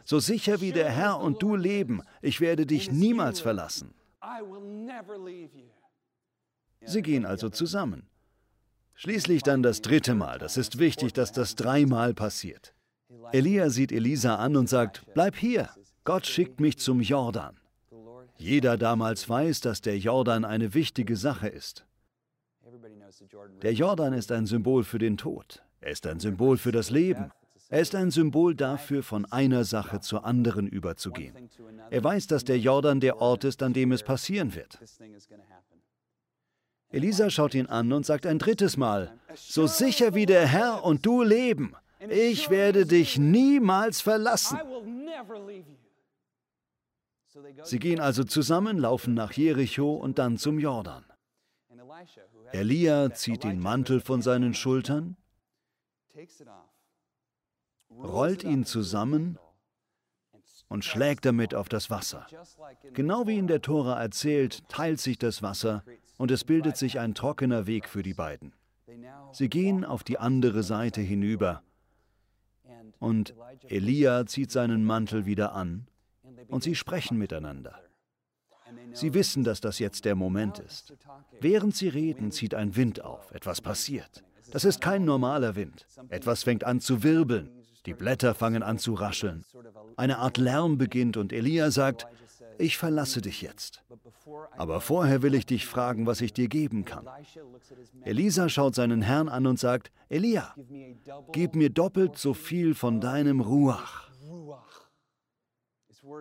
so 0.05 0.19
sicher 0.19 0.61
wie 0.61 0.73
der 0.73 0.91
Herr 0.91 1.21
und 1.21 1.43
du 1.43 1.57
leben, 1.57 2.03
ich 2.21 2.41
werde 2.41 2.67
dich 2.67 2.91
niemals 2.91 3.41
verlassen. 3.41 3.95
Sie 6.85 7.03
gehen 7.03 7.25
also 7.25 7.49
zusammen. 7.49 8.09
Schließlich 8.95 9.43
dann 9.43 9.63
das 9.63 9.81
dritte 9.81 10.15
Mal. 10.15 10.39
Das 10.39 10.57
ist 10.57 10.79
wichtig, 10.79 11.13
dass 11.13 11.33
das 11.33 11.57
dreimal 11.57 12.15
passiert. 12.15 12.75
Elia 13.33 13.71
sieht 13.71 13.91
Elisa 13.91 14.37
an 14.37 14.57
und 14.57 14.69
sagt, 14.69 15.03
bleib 15.15 15.37
hier, 15.37 15.71
Gott 16.05 16.27
schickt 16.27 16.61
mich 16.61 16.79
zum 16.79 17.01
Jordan. 17.01 17.59
Jeder 18.37 18.77
damals 18.77 19.29
weiß, 19.29 19.61
dass 19.61 19.81
der 19.81 19.99
Jordan 19.99 20.45
eine 20.45 20.75
wichtige 20.75 21.17
Sache 21.17 21.49
ist. 21.49 21.87
Der 23.63 23.73
Jordan 23.73 24.13
ist 24.13 24.33
ein 24.33 24.47
Symbol 24.47 24.85
für 24.85 24.99
den 24.99 25.17
Tod. 25.17 25.63
Er 25.81 25.93
ist 25.93 26.07
ein 26.07 26.21
Symbol 26.21 26.57
für 26.57 26.73
das 26.73 26.91
Leben. 26.91 27.31
Er 27.69 27.81
ist 27.81 27.95
ein 27.95 28.11
Symbol 28.11 28.55
dafür, 28.55 29.03
von 29.03 29.25
einer 29.27 29.65
Sache 29.65 30.01
zur 30.01 30.25
anderen 30.25 30.67
überzugehen. 30.67 31.49
Er 31.91 32.05
weiß, 32.05 32.27
dass 32.27 32.45
der 32.45 32.59
Jordan 32.59 33.01
der 33.01 33.21
Ort 33.21 33.45
ist, 33.45 33.63
an 33.63 33.73
dem 33.73 33.93
es 33.93 34.03
passieren 34.03 34.55
wird. 34.55 34.79
Elisa 36.91 37.31
schaut 37.31 37.55
ihn 37.55 37.67
an 37.67 37.93
und 37.93 38.07
sagt 38.07 38.27
ein 38.27 38.39
drittes 38.39 38.77
Mal, 38.77 39.19
so 39.35 39.67
sicher 39.67 40.15
wie 40.15 40.27
der 40.27 40.47
Herr 40.47 40.85
und 40.85 41.05
du 41.05 41.23
leben, 41.23 41.75
ich 42.09 42.51
werde 42.51 42.87
dich 42.87 43.19
niemals 43.19 44.01
verlassen. 44.01 44.59
Sie 47.65 47.79
gehen 47.79 48.01
also 48.01 48.25
zusammen, 48.25 48.79
laufen 48.79 49.15
nach 49.15 49.33
Jericho 49.33 49.95
und 49.95 50.19
dann 50.19 50.37
zum 50.37 50.59
Jordan. 50.59 51.05
Elia 52.53 53.13
zieht 53.13 53.45
den 53.45 53.59
Mantel 53.59 54.01
von 54.01 54.23
seinen 54.23 54.55
Schultern, 54.55 55.17
rollt 57.91 58.45
ihn 58.45 58.65
zusammen 58.65 59.39
und 60.69 60.85
schlägt 60.85 61.25
damit 61.25 61.55
auf 61.55 61.69
das 61.69 61.91
Wasser. 61.91 62.27
Genau 62.93 63.27
wie 63.27 63.39
in 63.39 63.47
der 63.47 63.63
Tora 63.63 64.01
erzählt, 64.01 64.69
teilt 64.69 65.01
sich 65.01 65.19
das 65.19 65.43
Wasser 65.43 65.85
und 66.17 66.31
es 66.31 66.45
bildet 66.45 66.77
sich 66.77 67.01
ein 67.01 67.15
trockener 67.15 67.67
Weg 67.67 67.89
für 67.89 68.03
die 68.03 68.15
beiden. 68.15 68.53
Sie 69.33 69.49
gehen 69.49 69.85
auf 69.85 70.05
die 70.05 70.19
andere 70.19 70.63
Seite 70.63 71.01
hinüber 71.01 71.63
und 73.01 73.35
Elia 73.69 74.27
zieht 74.27 74.53
seinen 74.53 74.85
Mantel 74.85 75.27
wieder 75.27 75.55
an 75.55 75.89
und 76.49 76.63
sie 76.63 76.75
sprechen 76.75 77.19
miteinander. 77.19 77.81
Sie 78.93 79.15
wissen, 79.15 79.45
dass 79.45 79.61
das 79.61 79.79
jetzt 79.79 80.05
der 80.05 80.15
Moment 80.15 80.59
ist. 80.59 80.95
Während 81.41 81.77
sie 81.77 81.89
reden, 81.89 82.31
zieht 82.31 82.55
ein 82.55 82.77
Wind 82.77 83.03
auf, 83.03 83.31
etwas 83.33 83.61
passiert. 83.61 84.25
Das 84.51 84.65
ist 84.65 84.81
kein 84.81 85.05
normaler 85.05 85.57
Wind. 85.57 85.87
Etwas 86.09 86.45
fängt 86.45 86.65
an 86.65 86.81
zu 86.81 87.03
wirbeln, 87.03 87.51
die 87.87 87.95
Blätter 87.95 88.35
fangen 88.35 88.63
an 88.63 88.79
zu 88.79 88.95
rascheln. 88.95 89.45
Eine 89.97 90.19
Art 90.19 90.39
Lärm 90.39 90.79
beginnt 90.79 91.17
und 91.17 91.33
Elia 91.33 91.71
sagt, 91.71 92.07
ich 92.59 92.79
verlasse 92.79 93.21
dich 93.21 93.43
jetzt. 93.43 93.83
Aber 94.57 94.81
vorher 94.81 95.23
will 95.23 95.35
ich 95.35 95.47
dich 95.47 95.67
fragen, 95.67 96.07
was 96.07 96.21
ich 96.21 96.33
dir 96.33 96.49
geben 96.49 96.85
kann. 96.85 97.07
Elisa 98.03 98.49
schaut 98.49 98.75
seinen 98.75 99.03
Herrn 99.03 99.29
an 99.29 99.47
und 99.47 99.59
sagt, 99.59 99.91
Elia, 100.09 100.55
gib 101.33 101.55
mir 101.55 101.71
doppelt 101.71 102.17
so 102.17 102.33
viel 102.33 102.75
von 102.75 103.01
deinem 103.01 103.41
Ruach. 103.41 104.11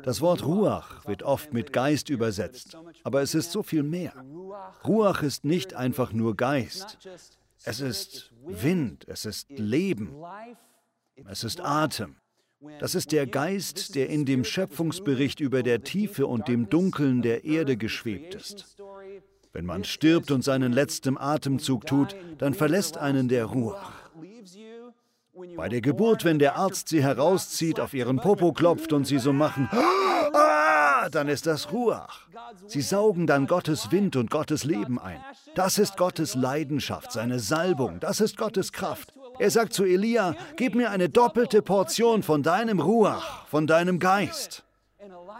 Das 0.04 0.22
Wort 0.22 0.46
Ruach 0.46 1.06
wird 1.08 1.24
oft 1.24 1.54
mit 1.54 1.74
Geist 1.74 2.10
übersetzt, 2.10 2.78
aber 3.04 3.22
es 3.22 3.36
ist 3.36 3.52
so 3.52 3.64
viel 3.64 3.84
mehr. 3.84 4.14
Ruach 4.86 5.24
ist 5.24 5.46
nicht 5.46 5.74
einfach 5.74 6.14
nur 6.14 6.36
Geist. 6.36 6.98
Es 7.64 7.80
ist 7.80 8.34
Wind, 8.46 9.06
es 9.08 9.26
ist 9.26 9.50
Leben, 9.52 10.16
es 11.26 11.44
ist 11.44 11.62
Atem. 11.62 12.16
Das 12.80 12.96
ist 12.96 13.12
der 13.12 13.28
Geist, 13.28 13.96
der 13.96 14.10
in 14.10 14.26
dem 14.26 14.46
Schöpfungsbericht 14.46 15.42
über 15.42 15.64
der 15.64 15.84
Tiefe 15.84 16.28
und 16.28 16.48
dem 16.48 16.70
Dunkeln 16.70 17.22
der 17.22 17.44
Erde 17.44 17.76
geschwebt 17.76 18.36
ist. 18.36 18.78
Wenn 19.52 19.66
man 19.66 19.84
stirbt 19.84 20.32
und 20.32 20.44
seinen 20.44 20.72
letzten 20.72 21.18
Atemzug 21.18 21.86
tut, 21.86 22.16
dann 22.38 22.54
verlässt 22.54 22.98
einen 22.98 23.28
der 23.28 23.46
Ruach. 23.46 24.03
Bei 25.56 25.68
der 25.68 25.82
Geburt, 25.82 26.26
wenn 26.26 26.38
der 26.38 26.58
Arzt 26.58 26.90
sie 26.90 27.02
herauszieht, 27.02 27.80
auf 27.80 27.94
ihren 27.96 28.18
Popo 28.18 28.54
klopft 28.54 28.94
und 28.94 29.06
sie 29.06 29.18
so 29.18 29.34
machen, 29.34 29.68
ah, 29.72 31.10
dann 31.10 31.28
ist 31.28 31.48
das 31.48 31.72
Ruach. 31.72 32.28
Sie 32.68 32.82
saugen 32.82 33.26
dann 33.26 33.48
Gottes 33.48 33.92
Wind 33.92 34.16
und 34.16 34.30
Gottes 34.30 34.64
Leben 34.64 35.00
ein. 35.00 35.20
Das 35.56 35.80
ist 35.80 35.98
Gottes 35.98 36.36
Leidenschaft, 36.36 37.12
seine 37.12 37.40
Salbung, 37.40 38.00
das 38.00 38.22
ist 38.22 38.38
Gottes 38.38 38.72
Kraft. 38.72 39.14
Er 39.40 39.50
sagt 39.50 39.74
zu 39.74 39.84
Elia, 39.84 40.36
gib 40.56 40.76
mir 40.76 40.92
eine 40.92 41.10
doppelte 41.10 41.64
Portion 41.64 42.22
von 42.22 42.44
deinem 42.44 42.80
Ruach, 42.80 43.48
von 43.48 43.66
deinem 43.66 43.98
Geist. 43.98 44.64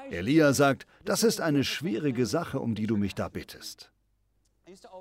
Elia 0.10 0.54
sagt, 0.54 0.88
das 1.06 1.24
ist 1.24 1.40
eine 1.40 1.64
schwierige 1.64 2.26
Sache, 2.26 2.60
um 2.60 2.74
die 2.74 2.88
du 2.88 2.98
mich 2.98 3.14
da 3.14 3.30
bittest. 3.30 3.93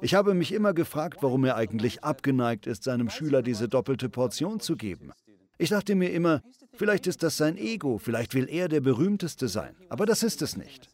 Ich 0.01 0.15
habe 0.15 0.35
mich 0.35 0.53
immer 0.53 0.75
gefragt, 0.75 1.19
warum 1.23 1.45
er 1.45 1.57
eigentlich 1.57 2.05
abgeneigt 2.05 2.67
ist, 2.67 2.85
seinem 2.85 3.11
Schüler 3.11 3.43
diese 3.43 3.69
doppelte 3.69 4.09
Portion 4.09 4.61
zu 4.61 4.77
geben. 4.77 5.13
Ich 5.59 5.71
dachte 5.71 5.95
mir 5.95 6.11
immer, 6.13 6.43
vielleicht 6.75 7.07
ist 7.07 7.23
das 7.23 7.37
sein 7.37 7.57
Ego, 7.57 7.99
vielleicht 7.99 8.35
will 8.35 8.49
er 8.49 8.69
der 8.69 8.81
berühmteste 8.81 9.49
sein, 9.49 9.77
aber 9.89 10.07
das 10.07 10.23
ist 10.23 10.43
es 10.43 10.57
nicht. 10.57 10.91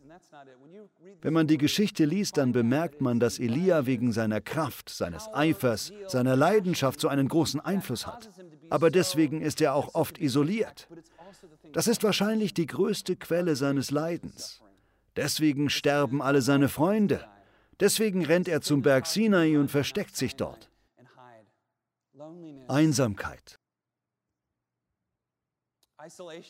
Wenn 1.21 1.33
man 1.33 1.47
die 1.47 1.59
Geschichte 1.59 2.05
liest, 2.05 2.37
dann 2.37 2.53
bemerkt 2.53 3.01
man, 3.01 3.19
dass 3.19 3.39
Elia 3.39 3.87
wegen 3.87 4.13
seiner 4.13 4.41
Kraft, 4.41 4.89
seines 4.89 5.29
Eifers, 5.33 5.93
seiner 6.07 6.37
Leidenschaft 6.37 7.01
so 7.01 7.09
einen 7.09 7.29
großen 7.29 7.61
Einfluss 7.61 8.07
hat. 8.07 8.31
Aber 8.71 8.91
deswegen 8.91 9.41
ist 9.41 9.61
er 9.61 9.75
auch 9.75 9.95
oft 9.95 10.19
isoliert. 10.19 10.87
Das 11.73 11.89
ist 11.89 12.05
wahrscheinlich 12.05 12.55
die 12.55 12.67
größte 12.67 13.17
Quelle 13.17 13.57
seines 13.57 13.91
Leidens. 13.91 14.61
Deswegen 15.17 15.71
sterben 15.71 16.23
alle 16.23 16.43
seine 16.43 16.69
Freunde. 16.69 17.25
Deswegen 17.81 18.25
rennt 18.25 18.49
er 18.49 18.61
zum 18.61 18.83
Berg 18.83 19.07
Sinai 19.07 19.59
und 19.59 19.71
versteckt 19.71 20.17
sich 20.17 20.37
dort. 20.37 20.71
Einsamkeit, 22.69 23.59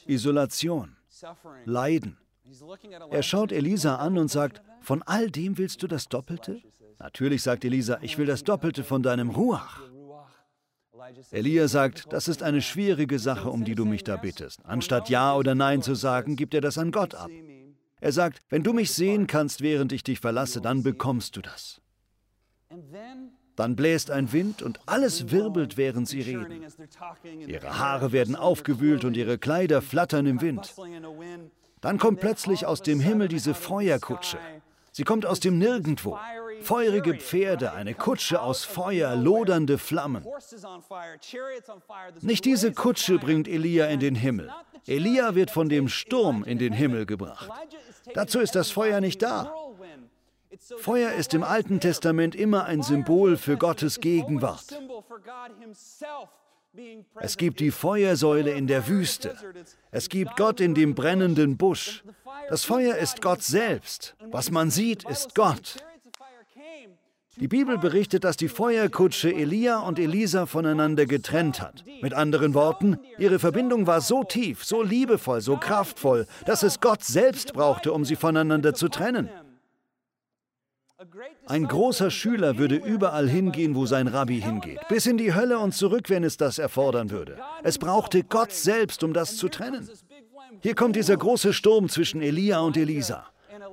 Isolation, 0.06 0.96
Leiden. 1.64 2.18
Er 3.10 3.22
schaut 3.22 3.52
Elisa 3.52 3.96
an 3.96 4.16
und 4.18 4.28
sagt, 4.28 4.62
von 4.80 5.02
all 5.02 5.30
dem 5.30 5.58
willst 5.58 5.82
du 5.82 5.86
das 5.86 6.08
Doppelte? 6.08 6.62
Natürlich 6.98 7.42
sagt 7.42 7.64
Elisa, 7.64 7.98
ich 8.02 8.18
will 8.18 8.26
das 8.26 8.42
Doppelte 8.42 8.84
von 8.84 9.02
deinem 9.02 9.30
Ruach. 9.30 9.82
Elia 11.30 11.68
sagt, 11.68 12.12
das 12.12 12.28
ist 12.28 12.42
eine 12.42 12.60
schwierige 12.60 13.18
Sache, 13.18 13.50
um 13.50 13.64
die 13.64 13.74
du 13.74 13.84
mich 13.84 14.04
da 14.04 14.16
bittest. 14.16 14.64
Anstatt 14.64 15.08
Ja 15.08 15.34
oder 15.34 15.54
Nein 15.54 15.82
zu 15.82 15.94
sagen, 15.94 16.36
gibt 16.36 16.54
er 16.54 16.60
das 16.60 16.76
an 16.76 16.90
Gott 16.90 17.14
ab. 17.14 17.30
Er 18.00 18.12
sagt, 18.12 18.42
wenn 18.48 18.62
du 18.62 18.72
mich 18.72 18.92
sehen 18.92 19.26
kannst, 19.26 19.60
während 19.60 19.92
ich 19.92 20.04
dich 20.04 20.20
verlasse, 20.20 20.60
dann 20.60 20.82
bekommst 20.82 21.36
du 21.36 21.40
das. 21.40 21.80
Dann 23.56 23.74
bläst 23.74 24.10
ein 24.10 24.32
Wind 24.32 24.62
und 24.62 24.78
alles 24.86 25.32
wirbelt, 25.32 25.76
während 25.76 26.06
sie 26.06 26.20
reden. 26.20 26.64
Ihre 27.46 27.78
Haare 27.78 28.12
werden 28.12 28.36
aufgewühlt 28.36 29.04
und 29.04 29.16
ihre 29.16 29.36
Kleider 29.36 29.82
flattern 29.82 30.26
im 30.26 30.40
Wind. 30.40 30.74
Dann 31.80 31.98
kommt 31.98 32.20
plötzlich 32.20 32.66
aus 32.66 32.82
dem 32.82 33.00
Himmel 33.00 33.28
diese 33.28 33.54
Feuerkutsche. 33.54 34.38
Sie 34.92 35.04
kommt 35.04 35.26
aus 35.26 35.40
dem 35.40 35.58
Nirgendwo. 35.58 36.18
Feurige 36.62 37.14
Pferde, 37.14 37.72
eine 37.72 37.94
Kutsche 37.94 38.40
aus 38.40 38.64
Feuer, 38.64 39.14
lodernde 39.16 39.78
Flammen. 39.78 40.24
Nicht 42.20 42.44
diese 42.44 42.72
Kutsche 42.72 43.18
bringt 43.18 43.48
Elia 43.48 43.86
in 43.86 44.00
den 44.00 44.14
Himmel. 44.14 44.50
Elia 44.86 45.34
wird 45.34 45.50
von 45.50 45.68
dem 45.68 45.88
Sturm 45.88 46.44
in 46.44 46.58
den 46.58 46.72
Himmel 46.72 47.06
gebracht. 47.06 47.50
Dazu 48.14 48.40
ist 48.40 48.54
das 48.54 48.70
Feuer 48.70 49.00
nicht 49.00 49.22
da. 49.22 49.52
Feuer 50.78 51.12
ist 51.12 51.34
im 51.34 51.42
Alten 51.42 51.80
Testament 51.80 52.34
immer 52.34 52.64
ein 52.64 52.82
Symbol 52.82 53.36
für 53.36 53.56
Gottes 53.56 54.00
Gegenwart. 54.00 54.64
Es 57.20 57.36
gibt 57.36 57.60
die 57.60 57.70
Feuersäule 57.70 58.52
in 58.52 58.66
der 58.66 58.86
Wüste. 58.88 59.36
Es 59.90 60.08
gibt 60.08 60.36
Gott 60.36 60.60
in 60.60 60.74
dem 60.74 60.94
brennenden 60.94 61.56
Busch. 61.56 62.04
Das 62.48 62.64
Feuer 62.64 62.96
ist 62.96 63.20
Gott 63.20 63.42
selbst. 63.42 64.16
Was 64.30 64.50
man 64.50 64.70
sieht, 64.70 65.08
ist 65.08 65.34
Gott. 65.34 65.76
Die 67.40 67.48
Bibel 67.48 67.78
berichtet, 67.78 68.24
dass 68.24 68.36
die 68.36 68.48
Feuerkutsche 68.48 69.32
Elia 69.32 69.78
und 69.78 69.98
Elisa 69.98 70.46
voneinander 70.46 71.06
getrennt 71.06 71.60
hat. 71.60 71.84
Mit 72.02 72.12
anderen 72.12 72.54
Worten, 72.54 72.98
ihre 73.18 73.38
Verbindung 73.38 73.86
war 73.86 74.00
so 74.00 74.24
tief, 74.24 74.64
so 74.64 74.82
liebevoll, 74.82 75.40
so 75.40 75.56
kraftvoll, 75.56 76.26
dass 76.46 76.62
es 76.62 76.80
Gott 76.80 77.04
selbst 77.04 77.52
brauchte, 77.52 77.92
um 77.92 78.04
sie 78.04 78.16
voneinander 78.16 78.74
zu 78.74 78.88
trennen. 78.88 79.28
Ein 81.46 81.68
großer 81.68 82.10
Schüler 82.10 82.58
würde 82.58 82.74
überall 82.74 83.28
hingehen, 83.28 83.76
wo 83.76 83.86
sein 83.86 84.08
Rabbi 84.08 84.40
hingeht, 84.40 84.80
bis 84.88 85.06
in 85.06 85.16
die 85.16 85.32
Hölle 85.32 85.60
und 85.60 85.72
zurück, 85.72 86.10
wenn 86.10 86.24
es 86.24 86.36
das 86.36 86.58
erfordern 86.58 87.10
würde. 87.10 87.38
Es 87.62 87.78
brauchte 87.78 88.24
Gott 88.24 88.50
selbst, 88.50 89.04
um 89.04 89.12
das 89.12 89.36
zu 89.36 89.48
trennen. 89.48 89.88
Hier 90.60 90.74
kommt 90.74 90.96
dieser 90.96 91.16
große 91.16 91.52
Sturm 91.52 91.88
zwischen 91.88 92.20
Elia 92.20 92.58
und 92.60 92.76
Elisa. 92.76 93.26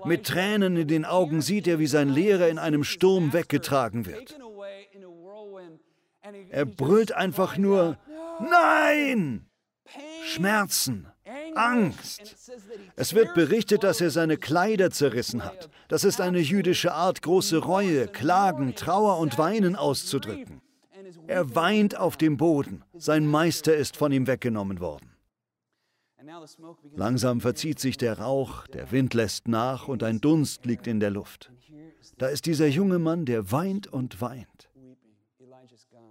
Mit 0.05 0.25
Tränen 0.25 0.77
in 0.77 0.87
den 0.87 1.05
Augen 1.05 1.41
sieht 1.41 1.67
er, 1.67 1.79
wie 1.79 1.87
sein 1.87 2.09
Lehrer 2.09 2.47
in 2.49 2.59
einem 2.59 2.83
Sturm 2.83 3.33
weggetragen 3.33 4.05
wird. 4.05 4.37
Er 6.49 6.65
brüllt 6.65 7.11
einfach 7.11 7.57
nur, 7.57 7.97
Nein! 8.39 9.45
Schmerzen, 10.25 11.07
Angst. 11.53 12.21
Es 12.95 13.13
wird 13.13 13.33
berichtet, 13.33 13.83
dass 13.83 14.01
er 14.01 14.09
seine 14.09 14.37
Kleider 14.37 14.91
zerrissen 14.91 15.43
hat. 15.43 15.69
Das 15.87 16.03
ist 16.03 16.19
eine 16.19 16.39
jüdische 16.39 16.93
Art, 16.93 17.21
große 17.21 17.57
Reue, 17.57 18.07
Klagen, 18.07 18.75
Trauer 18.75 19.19
und 19.19 19.37
Weinen 19.37 19.75
auszudrücken. 19.75 20.61
Er 21.27 21.55
weint 21.55 21.97
auf 21.97 22.17
dem 22.17 22.37
Boden. 22.37 22.83
Sein 22.97 23.27
Meister 23.27 23.75
ist 23.75 23.95
von 23.95 24.11
ihm 24.11 24.27
weggenommen 24.27 24.79
worden. 24.79 25.14
Langsam 26.95 27.41
verzieht 27.41 27.79
sich 27.79 27.97
der 27.97 28.19
Rauch, 28.19 28.67
der 28.67 28.91
Wind 28.91 29.13
lässt 29.13 29.47
nach 29.47 29.87
und 29.87 30.03
ein 30.03 30.21
Dunst 30.21 30.65
liegt 30.65 30.87
in 30.87 30.99
der 30.99 31.11
Luft. 31.11 31.51
Da 32.17 32.27
ist 32.27 32.45
dieser 32.45 32.67
junge 32.67 32.99
Mann, 32.99 33.25
der 33.25 33.51
weint 33.51 33.87
und 33.87 34.21
weint. 34.21 34.69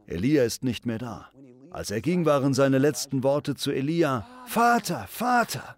Elia 0.07 0.45
ist 0.45 0.63
nicht 0.65 0.87
mehr 0.87 0.99
da. 0.99 1.31
Als 1.71 1.91
er 1.91 2.01
ging, 2.01 2.25
waren 2.25 2.55
seine 2.55 2.79
letzten 2.79 3.23
Worte 3.23 3.55
zu 3.55 3.73
Elia, 3.73 4.27
Vater, 4.47 5.07
Vater. 5.09 5.77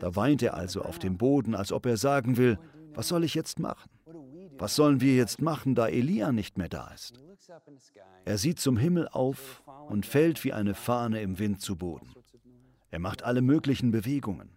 Da 0.00 0.14
weint 0.16 0.42
er 0.42 0.54
also 0.54 0.82
auf 0.82 0.98
dem 0.98 1.16
Boden, 1.16 1.54
als 1.54 1.72
ob 1.72 1.86
er 1.86 1.96
sagen 1.96 2.36
will, 2.36 2.58
was 2.94 3.08
soll 3.08 3.24
ich 3.24 3.34
jetzt 3.34 3.58
machen? 3.58 3.88
Was 4.58 4.74
sollen 4.74 5.00
wir 5.00 5.14
jetzt 5.14 5.40
machen, 5.40 5.74
da 5.74 5.86
Elia 5.88 6.32
nicht 6.32 6.58
mehr 6.58 6.68
da 6.68 6.88
ist? 6.88 7.20
Er 8.24 8.38
sieht 8.38 8.60
zum 8.60 8.76
Himmel 8.76 9.08
auf 9.08 9.62
und 9.88 10.04
fällt 10.04 10.44
wie 10.44 10.52
eine 10.52 10.74
Fahne 10.74 11.22
im 11.22 11.38
Wind 11.38 11.60
zu 11.60 11.76
Boden. 11.76 12.14
Er 12.90 12.98
macht 12.98 13.22
alle 13.22 13.42
möglichen 13.42 13.90
Bewegungen. 13.90 14.56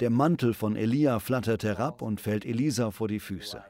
Der 0.00 0.10
Mantel 0.10 0.54
von 0.54 0.76
Elia 0.76 1.18
flattert 1.20 1.64
herab 1.64 2.02
und 2.02 2.20
fällt 2.20 2.44
Elisa 2.44 2.90
vor 2.90 3.08
die 3.08 3.20
Füße. 3.20 3.64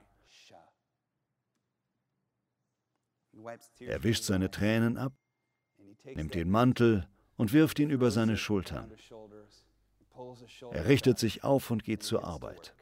Er 3.81 4.03
wischt 4.03 4.25
seine 4.25 4.51
Tränen 4.51 4.97
ab, 4.97 5.13
nimmt 6.05 6.35
den 6.35 6.51
Mantel 6.51 7.07
und 7.37 7.53
wirft 7.53 7.79
ihn 7.79 7.91
über 7.91 8.11
seine 8.11 8.37
Schultern. 8.37 8.93
Er 10.71 10.87
richtet 10.87 11.19
sich 11.19 11.45
auf 11.45 11.71
und 11.71 11.85
geht 11.85 12.03
zur 12.03 12.25
Arbeit. 12.25 12.75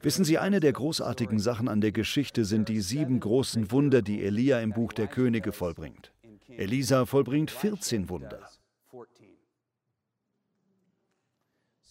Wissen 0.00 0.24
Sie, 0.24 0.38
eine 0.38 0.60
der 0.60 0.72
großartigen 0.72 1.40
Sachen 1.40 1.68
an 1.68 1.80
der 1.80 1.92
Geschichte 1.92 2.44
sind 2.44 2.68
die 2.68 2.80
sieben 2.80 3.18
großen 3.18 3.72
Wunder, 3.72 4.02
die 4.02 4.22
Elia 4.22 4.60
im 4.60 4.72
Buch 4.72 4.92
der 4.92 5.08
Könige 5.08 5.52
vollbringt. 5.52 6.12
Elisa 6.48 7.06
vollbringt 7.06 7.50
14 7.50 8.08
Wunder. 8.08 8.48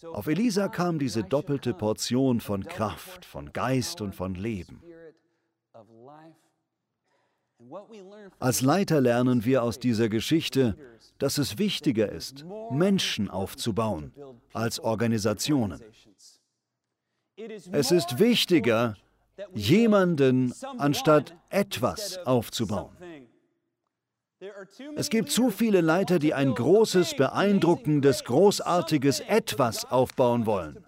Auf 0.04 0.28
Elisa 0.28 0.68
kam 0.68 0.98
diese 0.98 1.24
doppelte 1.24 1.74
Portion 1.74 2.40
von 2.40 2.64
Kraft, 2.64 3.24
von 3.24 3.52
Geist 3.52 4.00
und 4.00 4.14
von 4.14 4.34
Leben. 4.34 4.80
Als 8.38 8.60
Leiter 8.60 9.00
lernen 9.00 9.44
wir 9.44 9.62
aus 9.62 9.78
dieser 9.78 10.08
Geschichte, 10.08 10.76
dass 11.18 11.38
es 11.38 11.58
wichtiger 11.58 12.10
ist, 12.10 12.46
Menschen 12.70 13.28
aufzubauen 13.28 14.12
als 14.52 14.78
Organisationen. 14.78 15.82
Es 17.72 17.90
ist 17.92 18.18
wichtiger, 18.18 18.96
jemanden 19.54 20.52
anstatt 20.78 21.36
etwas 21.50 22.18
aufzubauen. 22.26 22.90
Es 24.94 25.10
gibt 25.10 25.30
zu 25.30 25.50
viele 25.50 25.80
Leiter, 25.80 26.18
die 26.18 26.32
ein 26.32 26.54
großes, 26.54 27.16
beeindruckendes, 27.16 28.24
großartiges 28.24 29.20
Etwas 29.20 29.84
aufbauen 29.84 30.46
wollen. 30.46 30.78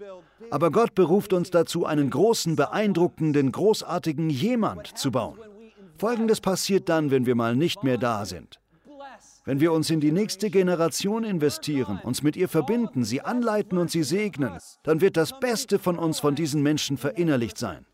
Aber 0.51 0.71
Gott 0.71 0.95
beruft 0.95 1.33
uns 1.33 1.51
dazu, 1.51 1.85
einen 1.85 2.11
großen, 2.11 2.55
beeindruckenden, 2.55 3.51
großartigen 3.51 4.31
Jemand 4.31 4.97
zu 4.97 5.11
bauen. 5.11 5.39
Folgendes 5.99 6.41
passiert 6.41 6.89
dann, 6.89 7.11
wenn 7.11 7.27
wir 7.27 7.35
mal 7.35 7.57
nicht 7.57 7.83
mehr 7.83 7.99
da 7.99 8.25
sind. 8.25 8.60
Wenn 9.45 9.61
wir 9.61 9.73
uns 9.73 9.89
in 9.89 10.01
die 10.01 10.13
nächste 10.13 10.51
Generation 10.51 11.25
investieren, 11.25 11.99
uns 12.03 12.23
mit 12.23 12.37
ihr 12.37 12.49
verbinden, 12.49 13.05
sie 13.05 13.23
anleiten 13.23 13.79
und 13.79 13.91
sie 13.91 14.03
segnen, 14.03 14.59
dann 14.83 15.01
wird 15.01 15.17
das 15.17 15.39
Beste 15.41 15.79
von 15.79 15.99
uns 15.99 16.21
von 16.21 16.35
diesen 16.35 16.63
Menschen 16.63 16.99
verinnerlicht 16.99 17.57
sein. 17.57 17.87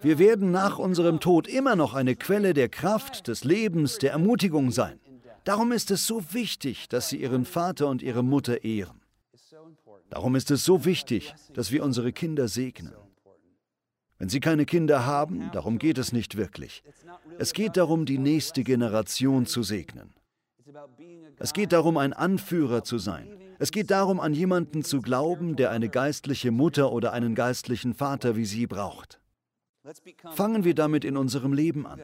Wir 0.00 0.18
werden 0.18 0.50
nach 0.50 0.80
unserem 0.80 1.20
Tod 1.20 1.46
immer 1.46 1.76
noch 1.76 1.94
eine 1.94 2.16
Quelle 2.16 2.54
der 2.54 2.68
Kraft, 2.68 3.28
des 3.28 3.44
Lebens, 3.44 3.98
der 3.98 4.10
Ermutigung 4.10 4.72
sein. 4.72 4.98
Darum 5.44 5.70
ist 5.70 5.92
es 5.92 6.06
so 6.06 6.32
wichtig, 6.32 6.88
dass 6.88 7.08
Sie 7.08 7.22
Ihren 7.22 7.44
Vater 7.44 7.86
und 7.86 8.02
Ihre 8.02 8.24
Mutter 8.24 8.64
ehren. 8.64 9.00
Darum 10.10 10.34
ist 10.34 10.50
es 10.50 10.64
so 10.64 10.84
wichtig, 10.84 11.34
dass 11.54 11.70
wir 11.70 11.84
unsere 11.84 12.12
Kinder 12.12 12.48
segnen. 12.48 12.94
Wenn 14.18 14.28
Sie 14.28 14.40
keine 14.40 14.66
Kinder 14.66 15.06
haben, 15.06 15.50
darum 15.52 15.78
geht 15.78 15.98
es 15.98 16.12
nicht 16.12 16.36
wirklich. 16.36 16.82
Es 17.38 17.52
geht 17.52 17.76
darum, 17.76 18.04
die 18.06 18.18
nächste 18.18 18.64
Generation 18.64 19.46
zu 19.46 19.62
segnen. 19.62 20.14
Es 21.38 21.52
geht 21.52 21.72
darum, 21.72 21.96
ein 21.96 22.12
Anführer 22.12 22.84
zu 22.84 22.98
sein. 22.98 23.28
Es 23.58 23.70
geht 23.70 23.90
darum, 23.90 24.20
an 24.20 24.34
jemanden 24.34 24.82
zu 24.82 25.00
glauben, 25.00 25.56
der 25.56 25.70
eine 25.70 25.88
geistliche 25.88 26.50
Mutter 26.50 26.92
oder 26.92 27.12
einen 27.12 27.34
geistlichen 27.34 27.94
Vater 27.94 28.36
wie 28.36 28.44
Sie 28.44 28.66
braucht. 28.66 29.20
Fangen 30.32 30.64
wir 30.64 30.74
damit 30.74 31.04
in 31.04 31.16
unserem 31.16 31.52
Leben 31.52 31.86
an. 31.86 32.00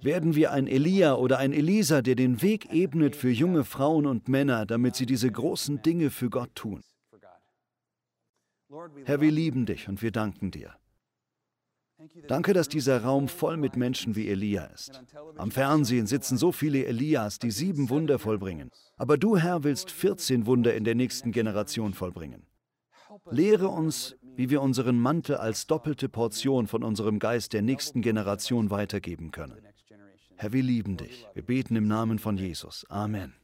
Werden 0.00 0.34
wir 0.34 0.52
ein 0.52 0.66
Elia 0.66 1.14
oder 1.14 1.38
ein 1.38 1.52
Elisa, 1.52 2.02
der 2.02 2.14
den 2.14 2.42
Weg 2.42 2.72
ebnet 2.72 3.14
für 3.14 3.30
junge 3.30 3.64
Frauen 3.64 4.06
und 4.06 4.28
Männer, 4.28 4.66
damit 4.66 4.96
sie 4.96 5.06
diese 5.06 5.30
großen 5.30 5.82
Dinge 5.82 6.10
für 6.10 6.30
Gott 6.30 6.54
tun. 6.54 6.82
Herr, 9.04 9.20
wir 9.20 9.30
lieben 9.30 9.66
dich 9.66 9.88
und 9.88 10.02
wir 10.02 10.10
danken 10.10 10.50
dir. 10.50 10.74
Danke, 12.28 12.52
dass 12.52 12.68
dieser 12.68 13.02
Raum 13.02 13.28
voll 13.28 13.56
mit 13.56 13.76
Menschen 13.76 14.16
wie 14.16 14.28
Elia 14.28 14.64
ist. 14.66 15.02
Am 15.36 15.50
Fernsehen 15.50 16.06
sitzen 16.06 16.36
so 16.36 16.52
viele 16.52 16.86
Elias, 16.86 17.38
die 17.38 17.50
sieben 17.50 17.90
Wunder 17.90 18.18
vollbringen. 18.18 18.70
Aber 18.96 19.18
du, 19.18 19.36
Herr, 19.36 19.64
willst 19.64 19.90
14 19.90 20.46
Wunder 20.46 20.74
in 20.74 20.84
der 20.84 20.94
nächsten 20.94 21.32
Generation 21.32 21.94
vollbringen. 21.94 22.46
Lehre 23.30 23.68
uns, 23.68 24.16
wie 24.36 24.50
wir 24.50 24.62
unseren 24.62 24.98
Mantel 24.98 25.36
als 25.36 25.66
doppelte 25.66 26.08
Portion 26.08 26.66
von 26.66 26.82
unserem 26.82 27.18
Geist 27.18 27.52
der 27.52 27.62
nächsten 27.62 28.00
Generation 28.00 28.70
weitergeben 28.70 29.30
können. 29.30 29.58
Herr, 30.36 30.52
wir 30.52 30.62
lieben 30.62 30.96
dich. 30.96 31.26
Wir 31.34 31.42
beten 31.42 31.76
im 31.76 31.86
Namen 31.86 32.18
von 32.18 32.36
Jesus. 32.36 32.84
Amen. 32.88 33.34